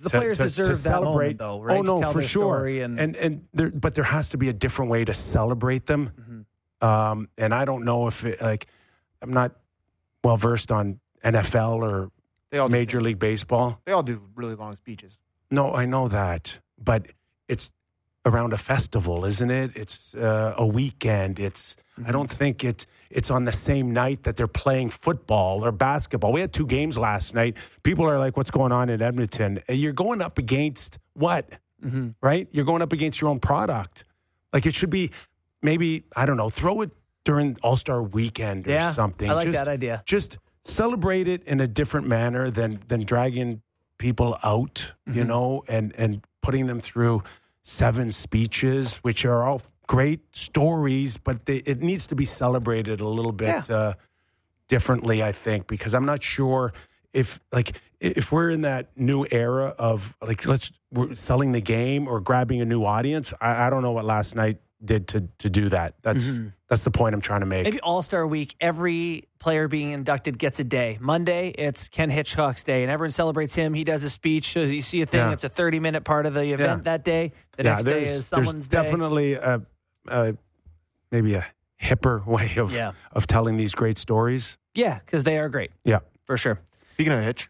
[0.00, 1.38] the to- players to- to deserve that celebrate.
[1.38, 1.78] moment, though, right?
[1.78, 2.66] Oh no, to for sure.
[2.66, 6.10] And, and and there, but there has to be a different way to celebrate them.
[6.20, 6.86] Mm-hmm.
[6.86, 8.66] Um, and I don't know if it, like
[9.20, 9.52] I'm not
[10.22, 12.10] well versed on NFL or
[12.54, 13.00] they all Major.
[13.00, 13.80] League Baseball.
[13.84, 15.20] They all do really long speeches.
[15.50, 17.08] No, I know that, but
[17.48, 17.72] it's
[18.24, 19.72] around a festival, isn't it?
[19.74, 21.38] It's uh, a weekend.
[21.40, 21.74] It's
[22.06, 26.32] I don't think it's it's on the same night that they're playing football or basketball.
[26.32, 27.56] We had two games last night.
[27.82, 31.58] People are like, "What's going on in Edmonton?" You're going up against what?
[32.22, 32.48] Right?
[32.52, 34.04] You're going up against your own product.
[34.52, 35.10] Like it should be
[35.60, 36.50] maybe I don't know.
[36.50, 36.90] Throw it
[37.24, 39.28] during All Star Weekend or Yeah, something.
[39.28, 40.02] I like Just- that idea.
[40.06, 43.62] just celebrate it in a different manner than than dragging
[43.98, 45.18] people out, Mm-hmm.
[45.18, 47.22] you know, and and putting them through
[47.62, 53.08] seven speeches, which are all great stories, but they, it needs to be celebrated a
[53.08, 53.94] little bit uh,
[54.68, 56.72] differently, I think, because I'm not sure
[57.12, 62.06] if like if we're in that new era of like let's we're selling the game
[62.08, 63.32] or grabbing a new audience.
[63.40, 65.94] I, I don't know what last night did to to do that.
[66.02, 66.30] That's
[66.68, 67.60] that's the point I'm trying to make.
[67.66, 67.74] Mm-hmm.
[67.74, 70.96] Maybe All Star Week, every player being inducted gets a day.
[71.00, 73.74] Monday, it's Ken Hitchcock's day, and everyone celebrates him.
[73.74, 74.52] He does a speech.
[74.52, 75.20] So you see a thing.
[75.20, 75.32] Yeah.
[75.32, 76.82] It's a thirty-minute part of the event Yeah.
[76.84, 77.32] that day.
[77.56, 78.82] The next day is someone's there's day.
[78.90, 79.62] definitely a,
[80.08, 80.34] a
[81.10, 81.46] maybe a
[81.80, 82.92] hipper way of Yeah.
[83.12, 84.56] of telling these great stories.
[84.74, 86.60] Yeah, because they are great Yeah, for sure.
[86.90, 87.48] Speaking of Hitch,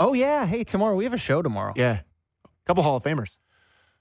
[0.00, 1.72] Oh yeah, hey, tomorrow we have a show tomorrow.
[1.76, 2.00] yeah,
[2.44, 3.36] a couple Hall of Famers,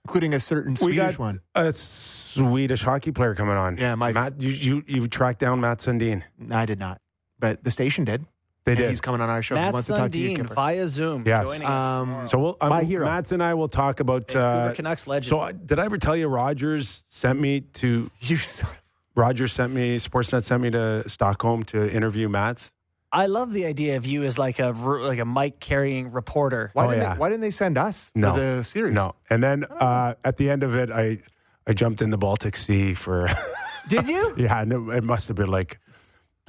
[0.06, 1.42] including a certain we Swedish got one.
[1.56, 3.78] a Swedish hockey player coming on.
[3.78, 4.42] Yeah, my- Matt.
[4.42, 6.24] You you, you tracked down Mats Sundin.
[6.52, 7.02] I did not,
[7.40, 8.26] but the station did.
[8.64, 8.90] They And did.
[8.90, 9.56] He's coming on our show.
[9.56, 10.32] he Matt wants to talk to you.
[10.32, 10.54] Sundin Kipper.
[10.54, 11.46] via Zoom Yes.
[11.48, 12.28] joining us Um.
[12.28, 13.06] So we'll, um, My hero.
[13.06, 14.36] Mats and I will talk about.
[14.36, 15.30] Uh, Canucks legend.
[15.30, 18.82] so uh, did I ever tell you Rogers sent me to You son of-
[19.16, 22.72] Rogers sent me Sportsnet sent me to Stockholm to interview Mats.
[23.18, 24.68] I love the idea of you as like a
[25.12, 26.70] like a mic carrying reporter.
[26.74, 27.14] Why Oh, didn't yeah.
[27.14, 28.34] they, Why didn't they send us No.
[28.34, 28.94] for the series?
[28.94, 31.20] No, and then uh, at the end of it, I
[31.66, 33.28] I jumped in the Baltic Sea for.
[33.90, 34.34] Did you?
[34.38, 35.80] Yeah, and it, it must have been like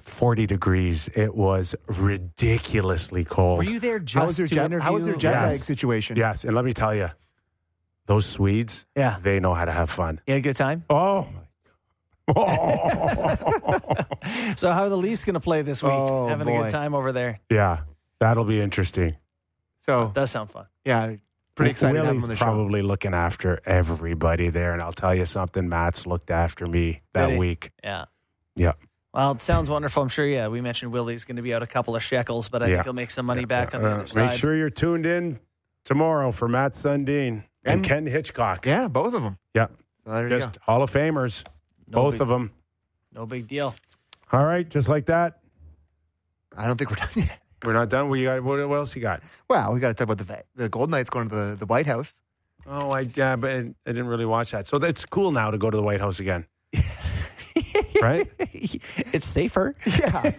[0.03, 1.09] 40 degrees.
[1.15, 3.59] It was ridiculously cold.
[3.59, 4.65] Were you there just How was their to jet?
[4.67, 4.85] interview?
[4.85, 5.65] How was their jet lag Yes.
[5.65, 6.17] situation?
[6.17, 7.11] Yes, and let me tell you,
[8.07, 9.17] those Swedes, Yeah.
[9.23, 10.21] they know how to have fun.
[10.27, 10.85] You had a good time.
[10.91, 11.29] Oh.
[14.57, 15.93] So how are the Leafs going to play this week?
[15.93, 17.41] Oh, Having a good time over there.
[17.51, 17.81] yeah,
[18.21, 19.17] that'll be interesting.
[19.81, 20.67] So Does sound fun.
[20.85, 21.15] yeah,
[21.55, 22.45] pretty excited to have Willie's on the show.
[22.45, 25.69] probably looking after everybody there, and I'll tell you something.
[25.69, 27.39] Mats looked after me that Did he?
[27.39, 27.73] week.
[27.83, 28.05] Yeah.
[28.57, 28.73] Yeah,
[29.15, 30.03] Well, it sounds wonderful.
[30.03, 30.27] I'm sure.
[30.27, 32.75] Yeah, we mentioned Willie's going to be out a couple of shekels, but I Yeah.
[32.77, 34.17] think he'll make some money back on the Uh, other side.
[34.31, 35.39] Make sure you're tuned in
[35.85, 38.67] tomorrow for Mats Sundin and, And- Ken Hitchcock.
[38.67, 39.39] Yeah, both of them.
[39.55, 39.69] Yeah,
[40.05, 41.45] So there just you Hall of Famers,
[41.91, 42.51] No both big- of them.
[43.15, 43.75] No big deal.
[44.33, 45.41] All right, just like that.
[46.57, 47.39] I don't think we're done yet.
[47.65, 48.09] We're not done.
[48.09, 49.23] We got what, what else you got?
[49.49, 51.67] Well, we got to talk about the va- the Golden Knights going to the, the
[51.67, 52.21] White House.
[52.67, 54.67] Oh, I yeah, but I didn't really watch that.
[54.67, 56.47] So it's cool now to go to the White House again,
[58.03, 58.31] right?
[58.39, 59.73] it's safer.
[59.87, 60.33] Yeah,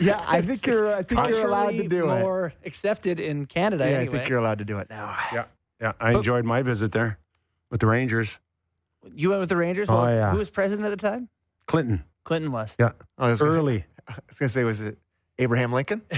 [0.00, 0.24] yeah.
[0.26, 0.94] I think you're.
[0.94, 2.20] I think you're allowed to Culturally do it.
[2.20, 3.84] More accepted in Canada.
[3.84, 4.14] Yeah, anyway.
[4.14, 5.16] I think you're allowed to do it now.
[5.32, 5.44] Yeah,
[5.80, 5.92] yeah.
[6.00, 7.18] I enjoyed my visit there
[7.70, 8.38] with the Rangers.
[9.14, 9.88] You went with the Rangers.
[9.88, 10.30] Oh, yeah.
[10.30, 11.28] Who was president at the time?
[11.66, 12.04] Clinton.
[12.24, 12.74] Clinton was.
[12.78, 13.84] Yeah, I was gonna- early.
[14.08, 14.98] I was going to say, was it
[15.38, 16.02] Abraham Lincoln?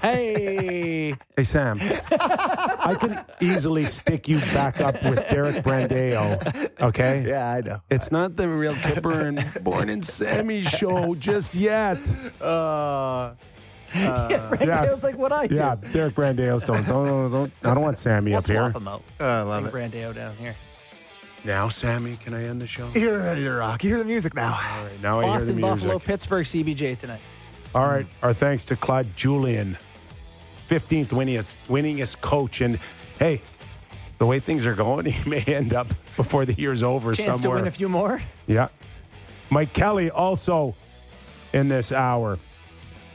[0.00, 6.70] Hey, Hey Sam, I can easily stick you back up with Derek Brandeo.
[6.80, 7.24] Okay.
[7.26, 7.80] Yeah, I know.
[7.90, 11.96] It's not the real Kipper and Bourne and Sammy show just yet.
[12.40, 13.34] Uh,
[13.94, 15.02] Brandale's yes.
[15.02, 15.54] like what I do.
[15.56, 18.70] Yeah, Derek Brandeo's don't, don't, don't, I don't want Sammy We'll up here.
[18.70, 19.02] swap him out.
[19.20, 19.92] I love Bring it.
[19.92, 20.54] Brandeo down here.
[21.44, 22.88] Now, Sammy, can I end the show?
[22.94, 23.82] You're ready to rock.
[23.82, 24.52] Hear the music now.
[24.54, 25.62] All right, now I hear the Boston, music.
[25.62, 27.20] Buffalo, Pittsburgh, CBJ tonight.
[27.74, 28.06] All right.
[28.22, 29.76] Our thanks to Claude Julien,
[30.70, 32.60] 15th winningest, winningest coach.
[32.62, 32.78] And
[33.18, 33.42] hey,
[34.18, 37.42] the way things are going, he may end up before the year's over Chance to
[37.42, 37.58] somewhere.
[37.58, 38.22] win a few more.
[38.46, 38.68] yeah.
[39.50, 40.74] Mike Kelly also
[41.52, 42.38] in this hour.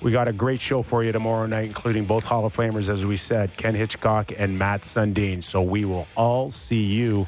[0.01, 3.05] We got a great show for you tomorrow night, including both Hall of Famers, as
[3.05, 5.43] we said, Ken Hitchcock and Mats Sundin.
[5.43, 7.27] So we will all see you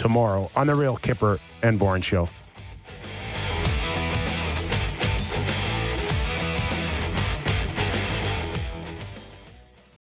[0.00, 2.28] tomorrow on the Real Kipper and Bourne Show.